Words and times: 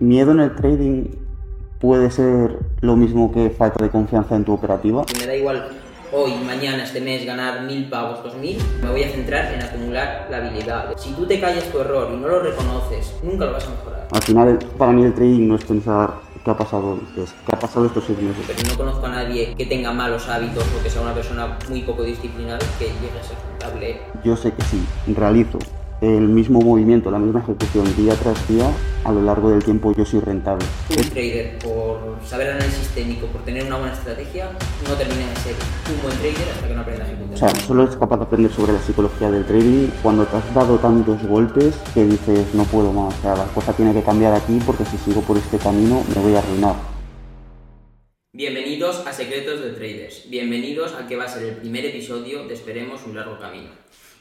¿Miedo 0.00 0.30
en 0.30 0.38
el 0.38 0.54
trading 0.54 1.06
puede 1.80 2.12
ser 2.12 2.56
lo 2.82 2.94
mismo 2.94 3.32
que 3.32 3.50
falta 3.50 3.82
de 3.82 3.90
confianza 3.90 4.36
en 4.36 4.44
tu 4.44 4.52
operativa? 4.52 5.04
Me 5.18 5.26
da 5.26 5.34
igual 5.34 5.70
hoy, 6.12 6.34
mañana, 6.46 6.84
este 6.84 7.00
mes 7.00 7.26
ganar 7.26 7.62
mil 7.62 7.88
pavos, 7.88 8.22
dos 8.22 8.36
mil, 8.36 8.58
me 8.80 8.90
voy 8.90 9.02
a 9.02 9.08
centrar 9.08 9.52
en 9.52 9.60
acumular 9.60 10.28
la 10.30 10.36
habilidad. 10.36 10.96
Si 10.96 11.12
tú 11.14 11.26
te 11.26 11.40
callas 11.40 11.64
tu 11.64 11.80
error 11.80 12.12
y 12.14 12.16
no 12.16 12.28
lo 12.28 12.38
reconoces, 12.38 13.12
nunca 13.24 13.46
lo 13.46 13.54
vas 13.54 13.66
a 13.66 13.70
mejorar. 13.70 14.08
Al 14.12 14.22
final, 14.22 14.58
para 14.78 14.92
mí 14.92 15.02
el 15.02 15.12
trading 15.14 15.48
no 15.48 15.56
es 15.56 15.64
pensar 15.64 16.14
qué 16.44 16.50
ha 16.52 16.56
pasado 16.56 17.00
es 17.16 17.34
qué 17.44 17.56
ha 17.56 17.58
pasado 17.58 17.86
estos 17.86 18.04
seis 18.04 18.20
meses. 18.20 18.44
Pero 18.46 18.68
no 18.70 18.76
conozco 18.76 19.06
a 19.06 19.10
nadie 19.10 19.52
que 19.56 19.66
tenga 19.66 19.92
malos 19.92 20.28
hábitos 20.28 20.64
o 20.78 20.82
que 20.82 20.90
sea 20.90 21.02
una 21.02 21.12
persona 21.12 21.58
muy 21.68 21.82
poco 21.82 22.04
disciplinada 22.04 22.60
que 22.78 22.84
llegue 22.84 23.18
a 23.18 23.24
ser 23.24 23.36
rentable. 23.50 24.00
Yo 24.22 24.36
sé 24.36 24.52
que 24.52 24.62
sí, 24.62 24.86
realizo 25.08 25.58
el 26.00 26.28
mismo 26.28 26.60
movimiento, 26.60 27.10
la 27.10 27.18
misma 27.18 27.40
ejecución 27.40 27.84
día 27.96 28.14
tras 28.14 28.46
día, 28.48 28.70
a 29.04 29.12
lo 29.12 29.22
largo 29.22 29.50
del 29.50 29.64
tiempo 29.64 29.92
yo 29.92 30.04
soy 30.04 30.20
rentable. 30.20 30.64
Un 30.90 31.10
trader, 31.10 31.58
por 31.58 32.18
saber 32.24 32.50
análisis 32.50 32.88
técnico, 32.88 33.26
por 33.26 33.44
tener 33.44 33.64
una 33.64 33.78
buena 33.78 33.94
estrategia, 33.94 34.50
no 34.88 34.94
termina 34.94 35.28
de 35.28 35.36
ser 35.36 35.54
un 35.92 36.02
buen 36.02 36.16
trader 36.18 36.48
hasta 36.54 36.68
que 36.68 36.74
no 36.74 36.80
aprenda 36.82 37.04
a 37.04 37.08
ejecutar. 37.08 37.34
O 37.34 37.36
sea, 37.36 37.66
solo 37.66 37.82
eres 37.82 37.96
capaz 37.96 38.16
de 38.18 38.22
aprender 38.24 38.52
sobre 38.52 38.72
la 38.74 38.80
psicología 38.80 39.30
del 39.30 39.44
trading 39.44 39.88
cuando 40.02 40.24
te 40.26 40.36
has 40.36 40.54
dado 40.54 40.78
tantos 40.78 41.22
golpes 41.24 41.74
que 41.94 42.04
dices, 42.04 42.54
no 42.54 42.62
puedo 42.64 42.92
más, 42.92 43.18
o 43.18 43.22
sea, 43.22 43.34
la 43.34 43.46
cosa 43.46 43.72
tiene 43.72 43.92
que 43.92 44.02
cambiar 44.02 44.34
aquí 44.34 44.60
porque 44.64 44.84
si 44.84 44.96
sigo 44.98 45.20
por 45.22 45.36
este 45.36 45.58
camino 45.58 46.04
me 46.14 46.22
voy 46.22 46.34
a 46.34 46.38
arruinar. 46.38 46.76
Bienvenidos 48.32 49.04
a 49.04 49.12
Secretos 49.12 49.60
de 49.60 49.70
Traders. 49.70 50.30
Bienvenidos 50.30 50.92
al 50.94 51.08
que 51.08 51.16
va 51.16 51.24
a 51.24 51.28
ser 51.28 51.42
el 51.42 51.56
primer 51.56 51.84
episodio 51.86 52.46
de 52.46 52.54
Esperemos 52.54 53.04
un 53.04 53.16
largo 53.16 53.36
camino. 53.40 53.70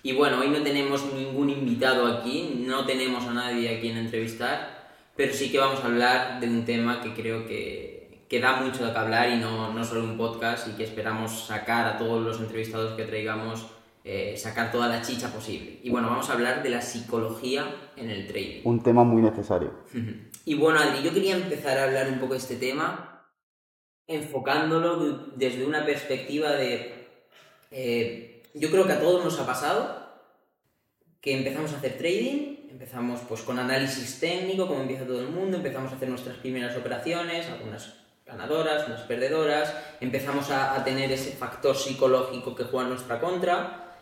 Y 0.03 0.13
bueno, 0.13 0.39
hoy 0.39 0.49
no 0.49 0.61
tenemos 0.61 1.05
ningún 1.13 1.49
invitado 1.49 2.05
aquí, 2.07 2.63
no 2.65 2.85
tenemos 2.85 3.25
a 3.25 3.33
nadie 3.33 3.77
a 3.77 3.81
quien 3.81 3.97
entrevistar, 3.97 4.89
pero 5.15 5.33
sí 5.33 5.51
que 5.51 5.57
vamos 5.59 5.79
a 5.81 5.87
hablar 5.87 6.39
de 6.39 6.47
un 6.47 6.63
tema 6.65 7.01
que 7.01 7.13
creo 7.13 7.45
que, 7.47 8.23
que 8.29 8.39
da 8.39 8.61
mucho 8.61 8.85
de 8.85 8.91
qué 8.93 8.97
hablar 8.97 9.29
y 9.31 9.37
no, 9.37 9.73
no 9.73 9.83
solo 9.83 10.03
un 10.03 10.17
podcast 10.17 10.67
y 10.67 10.71
que 10.71 10.83
esperamos 10.83 11.47
sacar 11.47 11.87
a 11.87 11.97
todos 11.97 12.23
los 12.23 12.39
entrevistados 12.39 12.93
que 12.95 13.03
traigamos, 13.03 13.65
eh, 14.05 14.35
sacar 14.37 14.71
toda 14.71 14.87
la 14.87 15.01
chicha 15.01 15.29
posible. 15.33 15.79
Y 15.83 15.89
bueno, 15.89 16.09
vamos 16.09 16.29
a 16.29 16.33
hablar 16.33 16.63
de 16.63 16.69
la 16.69 16.81
psicología 16.81 17.65
en 17.97 18.09
el 18.09 18.27
trading. 18.27 18.61
Un 18.63 18.81
tema 18.81 19.03
muy 19.03 19.21
necesario. 19.21 19.73
Y 20.45 20.53
bueno, 20.53 20.79
Adri, 20.79 21.03
yo 21.03 21.13
quería 21.13 21.35
empezar 21.35 21.77
a 21.77 21.83
hablar 21.83 22.07
un 22.07 22.19
poco 22.19 22.31
de 22.31 22.39
este 22.39 22.55
tema 22.55 23.21
enfocándolo 24.07 24.95
de- 25.03 25.17
desde 25.35 25.65
una 25.65 25.85
perspectiva 25.85 26.51
de... 26.53 27.05
eh, 27.71 28.36
yo 28.59 28.69
creo 28.71 28.85
que 28.85 28.93
a 28.93 28.99
todos 28.99 29.23
nos 29.23 29.39
ha 29.39 29.45
pasado 29.45 30.07
que 31.21 31.33
empezamos 31.35 31.73
a 31.73 31.77
hacer 31.77 31.97
trading, 31.97 32.69
empezamos 32.69 33.21
pues 33.27 33.41
con 33.41 33.59
análisis 33.59 34.19
técnico, 34.19 34.67
como 34.67 34.81
empieza 34.81 35.05
todo 35.05 35.19
el 35.19 35.29
mundo, 35.29 35.57
empezamos 35.57 35.91
a 35.91 35.95
hacer 35.95 36.09
nuestras 36.09 36.37
primeras 36.37 36.77
operaciones, 36.77 37.47
algunas 37.47 37.93
ganadoras, 38.25 38.87
unas 38.87 39.01
perdedoras, 39.01 39.73
empezamos 39.99 40.49
a, 40.51 40.75
a 40.75 40.83
tener 40.83 41.11
ese 41.11 41.31
factor 41.31 41.75
psicológico 41.75 42.55
que 42.55 42.65
juega 42.65 42.83
en 42.83 42.93
nuestra 42.93 43.19
contra, 43.19 43.95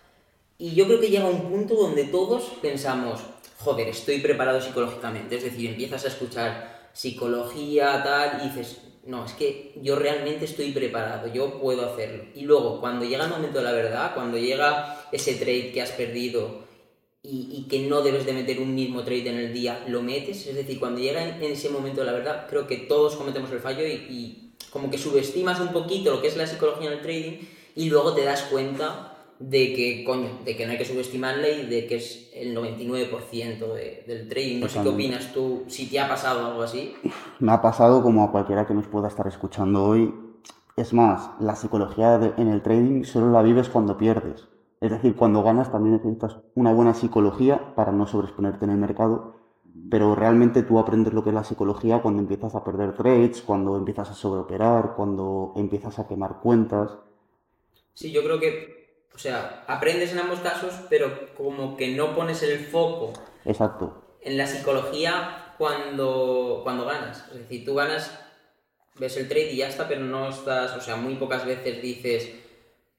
y 0.57 0.73
yo 0.73 0.85
creo 0.85 0.99
que 0.99 1.09
llega 1.09 1.25
un 1.25 1.49
punto 1.49 1.75
donde 1.75 2.05
todos 2.05 2.43
pensamos, 2.61 3.21
joder, 3.59 3.89
estoy 3.89 4.19
preparado 4.19 4.61
psicológicamente, 4.61 5.37
es 5.37 5.43
decir, 5.43 5.69
empiezas 5.69 6.05
a 6.05 6.07
escuchar 6.09 6.89
psicología, 6.93 8.01
tal, 8.03 8.41
y 8.41 8.49
dices, 8.49 8.77
no, 9.05 9.23
es 9.23 9.33
que 9.33 9.73
yo 9.81 9.95
realmente 9.95 10.45
estoy 10.45 10.71
preparado, 10.71 11.31
yo 11.31 11.59
puedo 11.59 11.85
hacerlo. 11.85 12.23
Y 12.33 12.41
luego, 12.41 12.79
cuando 12.79 13.05
llega 13.05 13.25
el 13.25 13.29
momento 13.29 13.59
de 13.59 13.63
la 13.63 13.71
verdad, 13.71 14.13
cuando 14.15 14.37
llega 14.37 15.07
ese 15.11 15.35
trade 15.35 15.71
que 15.71 15.81
has 15.81 15.91
perdido 15.91 16.65
y, 17.21 17.67
que 17.69 17.79
no 17.79 18.01
debes 18.01 18.25
de 18.25 18.33
meter 18.33 18.59
un 18.59 18.73
mismo 18.75 19.03
trade 19.03 19.29
en 19.29 19.37
el 19.37 19.53
día, 19.53 19.83
lo 19.87 20.01
metes, 20.01 20.45
es 20.47 20.55
decir, 20.55 20.79
cuando 20.79 20.99
llega 20.99 21.23
en, 21.23 21.41
en 21.41 21.51
ese 21.51 21.69
momento 21.69 22.01
de 22.01 22.07
la 22.07 22.13
verdad, 22.13 22.47
creo 22.49 22.67
que 22.67 22.77
todos 22.77 23.15
cometemos 23.15 23.51
el 23.51 23.59
fallo 23.59 23.85
y, 23.85 23.91
y 23.91 24.53
como 24.71 24.89
que 24.89 24.97
subestimas 24.97 25.59
un 25.59 25.69
poquito 25.69 26.11
lo 26.11 26.21
que 26.21 26.27
es 26.27 26.37
la 26.37 26.47
psicología 26.47 26.87
en 26.87 26.93
el 26.93 27.01
trading 27.01 27.39
y 27.75 27.89
luego 27.89 28.13
te 28.13 28.23
das 28.23 28.43
cuenta 28.43 29.14
de 29.39 29.73
que, 29.73 30.03
coño, 30.05 30.29
de 30.45 30.55
que 30.55 30.65
no 30.65 30.71
hay 30.71 30.77
que 30.77 30.85
subestimarla 30.85 31.49
y 31.49 31.65
de 31.65 31.87
que 31.87 31.95
es 31.95 32.29
el 32.33 32.53
99% 32.53 33.73
de- 33.73 34.03
del 34.07 34.27
trading. 34.29 34.59
No 34.61 34.69
sé 34.69 34.79
qué 34.81 34.89
opinas 34.89 35.33
tú, 35.33 35.63
si 35.67 35.87
te 35.89 35.99
ha 35.99 36.07
pasado 36.07 36.45
algo 36.45 36.61
así. 36.63 36.93
Me 37.39 37.51
ha 37.51 37.61
pasado 37.61 38.01
como 38.01 38.23
a 38.23 38.31
cualquiera 38.31 38.65
que 38.65 38.73
nos 38.73 38.87
pueda 38.87 39.07
estar 39.07 39.27
escuchando 39.27 39.83
hoy. 39.83 40.13
Es 40.77 40.93
más, 40.93 41.31
la 41.39 41.55
psicología 41.55 42.17
de- 42.17 42.33
en 42.41 42.47
el 42.49 42.61
trading 42.61 43.03
solo 43.03 43.31
la 43.31 43.41
vives 43.41 43.69
cuando 43.69 43.97
pierdes. 43.97 44.47
Es 44.81 44.91
decir, 44.91 45.15
cuando 45.15 45.41
ganas 45.43 45.71
también 45.71 45.95
necesitas 45.95 46.37
una 46.53 46.73
buena 46.73 46.93
psicología 46.93 47.73
para 47.75 47.91
no 47.91 48.07
sobreexponerte 48.07 48.65
en 48.65 48.71
el 48.71 48.77
mercado. 48.77 49.35
Pero 49.89 50.15
realmente 50.15 50.63
tú 50.63 50.79
aprendes 50.79 51.13
lo 51.13 51.23
que 51.23 51.29
es 51.29 51.35
la 51.35 51.43
psicología 51.43 52.01
cuando 52.01 52.21
empiezas 52.21 52.55
a 52.55 52.63
perder 52.63 52.93
trades, 52.95 53.41
cuando 53.41 53.77
empiezas 53.77 54.09
a 54.09 54.13
sobreoperar, 54.13 54.93
cuando 54.95 55.53
empiezas 55.55 55.99
a 55.99 56.07
quemar 56.07 56.39
cuentas. 56.41 56.91
Sí, 57.93 58.11
yo 58.11 58.23
creo 58.23 58.39
que, 58.39 58.84
o 59.15 59.17
sea, 59.17 59.63
aprendes 59.67 60.11
en 60.11 60.19
ambos 60.19 60.39
casos, 60.41 60.73
pero 60.89 61.33
como 61.37 61.77
que 61.77 61.95
no 61.95 62.13
pones 62.15 62.43
el 62.43 62.59
foco 62.59 63.13
Exacto. 63.45 64.17
en 64.21 64.37
la 64.37 64.45
psicología 64.45 65.53
cuando, 65.57 66.59
cuando 66.63 66.85
ganas. 66.85 67.25
Es 67.31 67.39
decir, 67.39 67.63
tú 67.65 67.75
ganas, 67.75 68.11
ves 68.99 69.15
el 69.17 69.27
trade 69.29 69.53
y 69.53 69.57
ya 69.57 69.69
está, 69.69 69.87
pero 69.87 70.01
no 70.01 70.29
estás, 70.29 70.75
o 70.75 70.81
sea, 70.81 70.97
muy 70.97 71.15
pocas 71.15 71.45
veces 71.45 71.81
dices, 71.81 72.29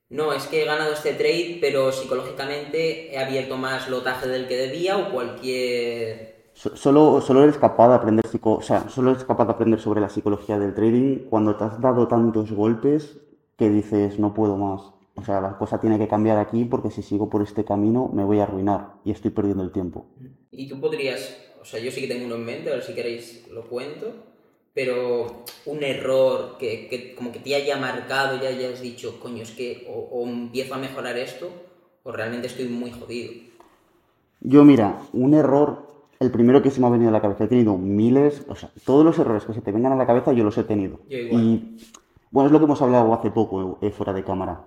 no, 0.09 0.33
es 0.33 0.47
que 0.47 0.63
he 0.63 0.65
ganado 0.65 0.93
este 0.93 1.13
trade, 1.15 1.59
pero 1.61 1.93
psicológicamente 1.93 3.13
he 3.15 3.19
abierto 3.19 3.57
más 3.57 3.89
lotaje 3.91 4.29
del 4.29 4.47
que 4.49 4.57
debía 4.57 4.97
o 4.97 5.11
cualquier... 5.11 6.51
So- 6.55 6.77
Solo, 6.77 7.21
solo 7.21 7.43
eres 7.43 7.59
capaz 7.59 7.89
de 7.89 7.95
aprender 7.97 8.25
psico- 8.27 8.57
o 8.59 8.63
sea, 8.63 8.89
solo 8.89 9.11
eres 9.11 9.25
capaz 9.25 9.45
de 9.45 9.53
aprender 9.53 9.81
sobre 9.81 10.01
la 10.01 10.09
psicología 10.09 10.59
del 10.59 10.75
trading 10.75 11.29
cuando 11.29 11.57
te 11.57 11.65
has 11.65 11.79
dado 11.81 12.09
tantos 12.09 12.53
golpes 12.53 13.19
que 13.59 13.69
dices 13.69 14.19
no 14.19 14.33
puedo 14.33 14.57
más. 14.57 14.96
O 15.17 15.25
sea, 15.25 15.41
la 15.41 15.57
cosa 15.59 15.81
tiene 15.81 15.99
que 15.99 16.09
cambiar 16.09 16.39
aquí 16.39 16.65
porque 16.65 16.91
si 16.91 17.03
sigo 17.03 17.29
por 17.29 17.43
este 17.43 17.65
camino 17.65 18.11
me 18.13 18.25
voy 18.25 18.39
a 18.39 18.45
arruinar 18.45 18.95
y 19.05 19.11
estoy 19.11 19.31
perdiendo 19.31 19.63
el 19.65 19.73
tiempo. 19.73 20.07
Y 20.51 20.69
tú 20.69 20.79
podrías, 20.81 21.37
o 21.61 21.65
sea, 21.65 21.81
yo 21.81 21.91
sí 21.91 22.03
que 22.03 22.09
tengo 22.09 22.27
uno 22.27 22.37
en 22.37 22.45
mente, 22.45 22.71
a 22.71 22.75
ver 22.75 22.83
si 22.83 22.95
queréis 22.95 23.49
lo 23.51 23.63
cuento, 23.63 24.13
pero 24.75 25.45
un 25.65 25.83
error 25.83 26.57
que, 26.59 26.87
que 26.89 27.15
como 27.15 27.33
que 27.33 27.39
te 27.39 27.55
haya 27.55 27.79
marcado, 27.79 28.41
ya 28.41 28.51
hayas 28.51 28.81
dicho, 28.83 29.19
coño, 29.21 29.43
es 29.43 29.53
que 29.53 29.87
o, 29.91 30.21
o 30.21 30.27
empiezo 30.29 30.75
a 30.75 30.79
mejorar 30.79 31.17
esto 31.17 31.51
o 32.03 32.13
realmente 32.13 32.47
estoy 32.47 32.69
muy 32.69 32.93
jodido. 32.93 33.33
Yo, 34.41 34.65
mira, 34.65 35.01
un 35.13 35.35
error, 35.35 35.89
el 36.21 36.31
primero 36.31 36.63
que 36.63 36.71
se 36.71 36.81
me 36.81 36.87
ha 36.87 36.91
venido 36.91 37.09
a 37.09 37.13
la 37.13 37.23
cabeza, 37.23 37.45
he 37.45 37.49
tenido 37.49 37.77
miles, 37.79 38.45
o 38.49 38.55
sea, 38.55 38.71
todos 38.85 39.05
los 39.05 39.19
errores 39.19 39.45
que 39.45 39.55
se 39.55 39.63
te 39.63 39.73
vengan 39.73 39.93
a 39.93 39.97
la 39.97 40.07
cabeza 40.07 40.33
yo 40.33 40.45
los 40.45 40.57
he 40.59 40.65
tenido. 40.65 41.01
Yo 41.09 41.19
igual. 41.19 41.43
Y 41.43 41.77
bueno, 42.31 42.47
es 42.49 42.53
lo 42.53 42.59
que 42.59 42.67
hemos 42.67 42.83
hablado 42.83 43.13
hace 43.15 43.31
poco, 43.31 43.79
eh, 43.81 43.91
fuera 43.91 44.13
de 44.13 44.23
cámara. 44.23 44.65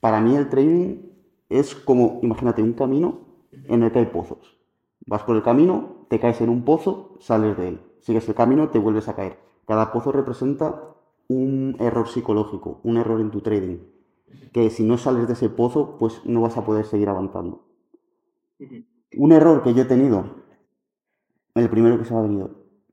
Para 0.00 0.20
mí 0.20 0.36
el 0.36 0.48
trading 0.48 1.02
es 1.48 1.74
como, 1.74 2.20
imagínate, 2.22 2.62
un 2.62 2.74
camino 2.74 3.20
en 3.52 3.82
el 3.82 3.92
que 3.92 4.00
hay 4.00 4.06
pozos. 4.06 4.58
Vas 5.06 5.22
por 5.22 5.36
el 5.36 5.42
camino, 5.42 6.06
te 6.08 6.20
caes 6.20 6.40
en 6.40 6.50
un 6.50 6.64
pozo, 6.64 7.16
sales 7.20 7.56
de 7.56 7.68
él. 7.68 7.80
Sigues 8.00 8.28
el 8.28 8.34
camino, 8.34 8.68
te 8.68 8.78
vuelves 8.78 9.08
a 9.08 9.16
caer. 9.16 9.38
Cada 9.66 9.92
pozo 9.92 10.12
representa 10.12 10.94
un 11.28 11.76
error 11.78 12.08
psicológico, 12.08 12.80
un 12.84 12.96
error 12.96 13.20
en 13.20 13.30
tu 13.30 13.40
trading. 13.40 13.78
Que 14.52 14.70
si 14.70 14.84
no 14.84 14.98
sales 14.98 15.26
de 15.26 15.32
ese 15.32 15.48
pozo, 15.48 15.96
pues 15.98 16.20
no 16.24 16.42
vas 16.42 16.56
a 16.56 16.64
poder 16.64 16.84
seguir 16.84 17.08
avanzando. 17.08 17.64
Un 19.16 19.32
error 19.32 19.62
que 19.62 19.74
yo 19.74 19.82
he 19.82 19.86
tenido, 19.86 20.36
el 21.54 21.68
primero 21.70 21.98
que 21.98 22.04
se 22.04 22.14
me 22.14 22.20
ha 22.20 22.22
venido. 22.22 22.50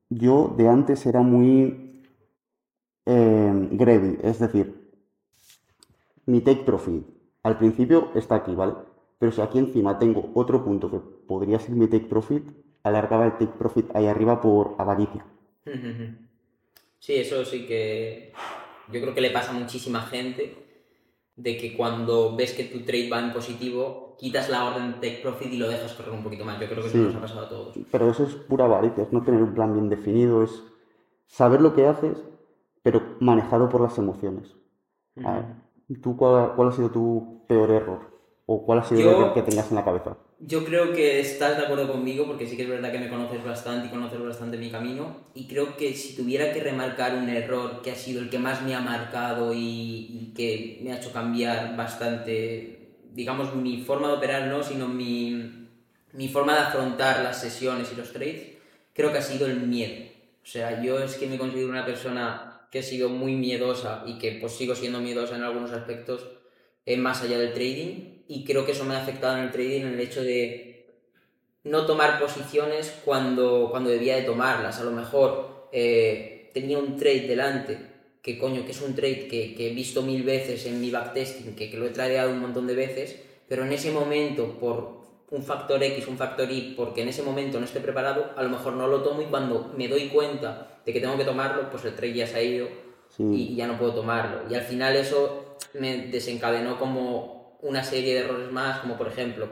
Yo 0.08 0.54
de 0.56 0.68
antes 0.68 1.04
era 1.06 1.20
muy 1.20 2.02
eh, 3.04 3.68
greedy, 3.72 4.18
es 4.22 4.38
decir, 4.38 4.75
mi 6.26 6.40
take 6.40 6.62
profit 6.64 7.04
al 7.42 7.58
principio 7.58 8.10
está 8.14 8.34
aquí, 8.36 8.54
¿vale? 8.54 8.74
Pero 9.18 9.30
si 9.32 9.40
aquí 9.40 9.58
encima 9.58 9.98
tengo 9.98 10.30
otro 10.34 10.64
punto 10.64 10.90
que 10.90 10.98
podría 10.98 11.58
ser 11.60 11.74
mi 11.76 11.86
take 11.86 12.06
profit, 12.06 12.44
alargaba 12.82 13.24
el 13.26 13.32
take 13.38 13.52
profit 13.58 13.94
ahí 13.94 14.06
arriba 14.06 14.40
por 14.40 14.74
avaricia. 14.78 15.24
Sí, 16.98 17.14
eso 17.14 17.44
sí 17.44 17.66
que 17.66 18.32
yo 18.90 19.00
creo 19.00 19.14
que 19.14 19.20
le 19.20 19.30
pasa 19.30 19.50
a 19.50 19.54
muchísima 19.54 20.00
gente 20.00 20.56
de 21.36 21.56
que 21.56 21.76
cuando 21.76 22.34
ves 22.34 22.52
que 22.54 22.64
tu 22.64 22.80
trade 22.80 23.08
va 23.10 23.20
en 23.20 23.32
positivo, 23.32 24.16
quitas 24.18 24.48
la 24.48 24.64
orden 24.64 24.94
take 24.94 25.20
profit 25.22 25.52
y 25.52 25.58
lo 25.58 25.68
dejas 25.68 25.92
correr 25.92 26.12
un 26.14 26.24
poquito 26.24 26.44
más. 26.44 26.58
Yo 26.58 26.66
creo 26.66 26.80
que 26.82 26.88
eso 26.88 26.96
Sí. 26.96 27.04
nos 27.04 27.14
ha 27.14 27.20
pasado 27.20 27.40
a 27.46 27.48
todos. 27.48 27.78
Pero 27.92 28.10
eso 28.10 28.24
es 28.24 28.34
pura 28.34 28.64
avaricia, 28.64 29.04
es 29.04 29.12
no 29.12 29.22
tener 29.22 29.42
un 29.42 29.54
plan 29.54 29.72
bien 29.74 29.88
definido, 29.88 30.42
es 30.42 30.64
saber 31.26 31.60
lo 31.60 31.74
que 31.74 31.86
haces, 31.86 32.18
pero 32.82 33.02
manejado 33.20 33.68
por 33.68 33.82
las 33.82 33.96
emociones. 33.98 34.56
A 35.22 35.34
ver, 35.34 35.44
¿tú 36.02 36.16
cuál, 36.16 36.52
cuál 36.56 36.68
ha 36.68 36.72
sido 36.72 36.90
tu 36.90 37.44
peor 37.48 37.70
error? 37.70 38.00
¿O 38.46 38.64
cuál 38.64 38.78
ha 38.80 38.84
sido 38.84 39.00
el 39.00 39.06
Yo- 39.06 39.12
error 39.12 39.34
que 39.34 39.42
tengas 39.42 39.68
en 39.70 39.76
la 39.76 39.84
cabeza? 39.84 40.16
Yo 40.38 40.66
creo 40.66 40.92
que 40.92 41.18
estás 41.18 41.56
de 41.56 41.64
acuerdo 41.64 41.90
conmigo 41.90 42.26
porque 42.26 42.46
sí 42.46 42.56
que 42.58 42.64
es 42.64 42.68
verdad 42.68 42.92
que 42.92 42.98
me 42.98 43.08
conoces 43.08 43.42
bastante 43.42 43.86
y 43.86 43.90
conoces 43.90 44.20
bastante 44.22 44.58
mi 44.58 44.70
camino 44.70 45.16
y 45.34 45.48
creo 45.48 45.78
que 45.78 45.94
si 45.94 46.14
tuviera 46.14 46.52
que 46.52 46.60
remarcar 46.62 47.14
un 47.16 47.30
error 47.30 47.80
que 47.80 47.90
ha 47.90 47.94
sido 47.94 48.20
el 48.20 48.28
que 48.28 48.38
más 48.38 48.60
me 48.62 48.74
ha 48.74 48.80
marcado 48.80 49.54
y, 49.54 49.58
y 49.58 50.32
que 50.36 50.80
me 50.82 50.92
ha 50.92 50.98
hecho 50.98 51.10
cambiar 51.10 51.74
bastante, 51.74 52.90
digamos, 53.14 53.54
mi 53.54 53.80
forma 53.82 54.08
de 54.08 54.14
operar, 54.14 54.48
no, 54.48 54.62
sino 54.62 54.88
mi, 54.88 55.68
mi 56.12 56.28
forma 56.28 56.52
de 56.52 56.60
afrontar 56.60 57.22
las 57.22 57.40
sesiones 57.40 57.90
y 57.92 57.96
los 57.96 58.12
trades, 58.12 58.58
creo 58.92 59.12
que 59.12 59.18
ha 59.18 59.22
sido 59.22 59.46
el 59.46 59.60
miedo. 59.66 60.04
O 60.42 60.46
sea, 60.46 60.82
yo 60.82 60.98
es 60.98 61.16
que 61.16 61.26
me 61.28 61.38
considero 61.38 61.70
una 61.70 61.86
persona 61.86 62.55
que 62.70 62.80
he 62.80 62.82
sido 62.82 63.08
muy 63.08 63.34
miedosa 63.34 64.04
y 64.06 64.18
que 64.18 64.32
pues 64.32 64.52
sigo 64.52 64.74
siendo 64.74 65.00
miedosa 65.00 65.36
en 65.36 65.42
algunos 65.42 65.72
aspectos 65.72 66.26
eh, 66.84 66.96
más 66.96 67.22
allá 67.22 67.38
del 67.38 67.52
trading 67.52 68.22
y 68.28 68.44
creo 68.44 68.66
que 68.66 68.72
eso 68.72 68.84
me 68.84 68.94
ha 68.94 69.02
afectado 69.02 69.36
en 69.38 69.44
el 69.44 69.52
trading 69.52 69.82
en 69.82 69.94
el 69.94 70.00
hecho 70.00 70.22
de 70.22 70.66
no 71.64 71.84
tomar 71.84 72.20
posiciones 72.20 72.94
cuando, 73.04 73.68
cuando 73.70 73.90
debía 73.90 74.16
de 74.16 74.22
tomarlas. 74.22 74.78
A 74.78 74.84
lo 74.84 74.92
mejor 74.92 75.68
eh, 75.72 76.50
tenía 76.54 76.78
un 76.78 76.96
trade 76.96 77.26
delante 77.26 77.96
que 78.22 78.38
coño, 78.38 78.64
que 78.64 78.72
es 78.72 78.82
un 78.82 78.94
trade 78.94 79.28
que, 79.28 79.54
que 79.54 79.70
he 79.70 79.74
visto 79.74 80.02
mil 80.02 80.24
veces 80.24 80.66
en 80.66 80.80
mi 80.80 80.90
backtesting, 80.90 81.54
que, 81.54 81.70
que 81.70 81.76
lo 81.76 81.86
he 81.86 81.90
tradeado 81.90 82.32
un 82.32 82.40
montón 82.40 82.66
de 82.66 82.74
veces, 82.74 83.16
pero 83.48 83.64
en 83.64 83.72
ese 83.72 83.92
momento, 83.92 84.58
por 84.58 84.95
un 85.30 85.42
factor 85.42 85.82
X, 85.82 86.06
un 86.06 86.16
factor 86.16 86.50
Y, 86.50 86.74
porque 86.76 87.02
en 87.02 87.08
ese 87.08 87.22
momento 87.22 87.58
no 87.58 87.64
esté 87.64 87.80
preparado, 87.80 88.30
a 88.36 88.42
lo 88.42 88.48
mejor 88.48 88.74
no 88.74 88.86
lo 88.86 89.02
tomo 89.02 89.22
y 89.22 89.26
cuando 89.26 89.72
me 89.76 89.88
doy 89.88 90.08
cuenta 90.08 90.78
de 90.84 90.92
que 90.92 91.00
tengo 91.00 91.16
que 91.16 91.24
tomarlo, 91.24 91.68
pues 91.70 91.84
el 91.84 91.94
trade 91.94 92.14
ya 92.14 92.26
se 92.26 92.36
ha 92.36 92.42
ido 92.42 92.68
y, 93.18 93.56
ya 93.56 93.66
no 93.66 93.78
puedo 93.78 93.94
tomarlo. 93.94 94.42
Y 94.48 94.54
al 94.54 94.62
final 94.62 94.94
eso 94.94 95.56
me 95.74 96.08
desencadenó 96.08 96.78
como 96.78 97.56
una 97.62 97.82
serie 97.82 98.14
de 98.14 98.20
errores 98.20 98.52
más, 98.52 98.80
como 98.80 98.96
por 98.96 99.08
ejemplo, 99.08 99.48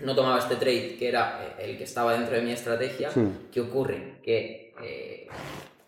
no 0.00 0.14
tomaba 0.14 0.38
este 0.38 0.56
trade, 0.56 0.96
que 0.96 1.08
era 1.08 1.56
el 1.58 1.76
que 1.76 1.84
estaba 1.84 2.12
dentro 2.12 2.36
de 2.36 2.42
mi 2.42 2.52
estrategia. 2.52 3.10
¿Qué 3.50 3.60
ocurre? 3.60 4.20
Que 4.22 4.72
eh, 4.82 5.26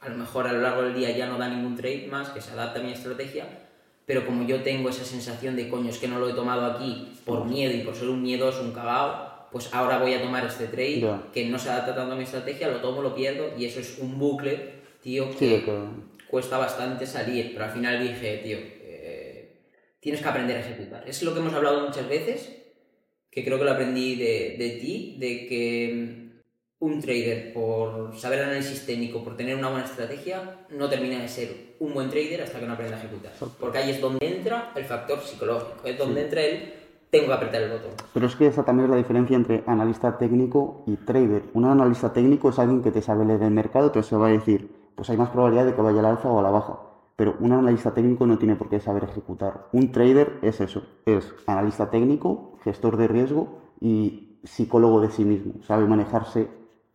a 0.01 0.09
lo 0.09 0.17
mejor 0.17 0.49
a 0.49 0.53
lo 0.53 0.61
largo 0.61 0.83
del 0.83 0.95
día 0.95 1.11
ya 1.11 1.27
no 1.27 1.39
da 1.39 1.49
ningún 1.49 1.77
trade 1.77 2.09
más, 2.11 2.31
que 2.31 2.41
se 2.41 2.51
adapta 2.51 2.81
a 2.81 2.83
mi 2.83 2.93
estrategia, 2.93 3.47
pero 4.11 4.27
como 4.27 4.45
yo 4.45 4.65
tengo 4.65 4.89
esa 4.89 5.05
sensación 5.05 5.55
de 5.55 5.69
coño, 5.69 5.89
es 5.89 5.99
que 5.99 6.09
no 6.09 6.19
lo 6.19 6.29
he 6.29 6.33
tomado 6.33 6.67
aquí 6.67 7.13
por 7.25 7.45
miedo 7.45 7.73
y 7.73 7.83
por 7.83 7.95
ser 7.95 8.09
un 8.09 8.21
miedoso, 8.21 8.61
un 8.61 8.73
cagao, 8.73 9.47
pues 9.53 9.73
ahora 9.73 10.01
voy 10.01 10.15
a 10.15 10.21
tomar 10.21 10.45
este 10.45 10.67
trade 10.67 11.09
que 11.33 11.45
no 11.45 11.61
se 11.61 11.71
adapta 11.71 11.95
tanto 11.95 12.15
a 12.15 12.17
mi 12.17 12.25
estrategia, 12.25 12.67
lo 12.67 12.81
tomo, 12.81 13.03
lo 13.03 13.15
pierdo 13.15 13.57
y 13.57 13.67
eso 13.67 13.79
es 13.79 13.99
un 14.01 14.19
bucle, 14.19 14.81
tío, 15.01 15.31
que 15.39 15.63
cuesta 16.29 16.59
bastante 16.59 17.07
salir, 17.07 17.53
pero 17.53 17.67
al 17.67 17.71
final 17.71 18.03
dije, 18.03 18.39
tío, 18.39 18.57
eh, 18.59 19.61
tienes 20.01 20.21
que 20.21 20.29
aprender 20.29 20.57
a 20.57 20.61
ejecutar. 20.61 21.05
Es 21.07 21.23
lo 21.23 21.33
que 21.33 21.39
hemos 21.39 21.55
hablado 21.55 21.87
muchas 21.87 22.09
veces, 22.09 22.51
que 23.31 23.45
creo 23.45 23.59
que 23.59 23.65
lo 23.65 23.71
aprendí 23.71 24.17
de, 24.17 24.57
de 24.59 24.71
ti, 24.81 25.19
de 25.21 25.47
que 25.47 26.20
un 26.81 27.01
trader 27.01 27.53
por 27.53 28.17
saber 28.17 28.43
análisis 28.43 28.87
técnico, 28.87 29.23
por 29.23 29.37
tener 29.37 29.57
una 29.57 29.69
buena 29.69 29.85
estrategia, 29.85 30.67
no 30.71 30.89
termina 30.89 31.21
de 31.21 31.29
ser 31.29 31.77
un 31.79 31.93
buen 31.93 32.09
trader 32.09 32.43
hasta 32.43 32.59
que 32.59 32.67
no 32.67 32.73
aprenda 32.73 32.97
a 32.97 33.01
ejecutar. 33.01 33.33
Porque 33.61 33.79
ahí 33.79 33.91
es 33.91 34.01
donde 34.01 34.27
entra 34.27 34.73
el 34.75 34.85
factor 34.85 35.21
psicológico, 35.21 35.87
es 35.87 35.99
donde 35.99 36.25
entra 36.25 36.43
el 36.43 36.81
tengo 37.11 37.27
que 37.27 37.33
apretar 37.33 37.63
el 37.63 37.71
botón. 37.73 37.91
Pero 38.15 38.27
es 38.27 38.37
que 38.37 38.47
esa 38.47 38.65
también 38.65 38.85
es 38.87 38.91
la 38.91 38.97
diferencia 38.97 39.37
entre 39.37 39.65
analista 39.67 40.17
técnico 40.17 40.85
y 40.87 40.97
trader. 40.97 41.43
Un 41.55 41.65
analista 41.65 42.13
técnico 42.13 42.51
es 42.51 42.59
alguien 42.59 42.83
que 42.83 42.93
te 42.93 43.03
sabe 43.03 43.25
leer 43.25 43.43
el 43.43 43.51
mercado, 43.51 43.87
entonces 43.87 44.09
se 44.09 44.17
va 44.17 44.29
a 44.29 44.31
decir, 44.31 44.71
pues 44.95 45.11
hay 45.11 45.17
más 45.17 45.31
probabilidad 45.31 45.67
de 45.67 45.75
que 45.75 45.83
vaya 45.83 45.99
al 45.99 46.07
alza 46.07 46.29
o 46.29 46.39
a 46.39 46.43
la 46.43 46.51
baja. 46.51 46.79
Pero 47.17 47.37
un 47.41 47.53
analista 47.53 47.93
técnico 47.93 48.27
no 48.27 48.39
tiene 48.39 48.57
por 48.57 48.71
qué 48.71 48.81
saber 48.81 49.05
ejecutar. 49.05 49.67
Un 49.73 49.93
trader 49.93 50.39
es 50.43 50.61
eso, 50.61 50.85
es 51.05 51.35
analista 51.47 51.91
técnico, 51.91 52.59
gestor 52.65 52.97
de 52.97 53.09
riesgo 53.09 53.59
y 53.81 54.39
psicólogo 54.45 55.01
de 55.01 55.11
sí 55.11 55.25
mismo. 55.25 55.63
Sabe 55.65 55.87
manejarse 55.87 56.49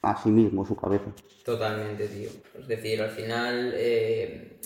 a 0.05 0.15
sí 0.21 0.29
mismo, 0.29 0.65
su 0.65 0.75
cabeza. 0.75 1.11
Totalmente, 1.43 2.07
tío. 2.07 2.29
Es 2.59 2.67
decir, 2.67 3.01
al 3.01 3.09
final 3.09 3.73
eh, 3.75 4.59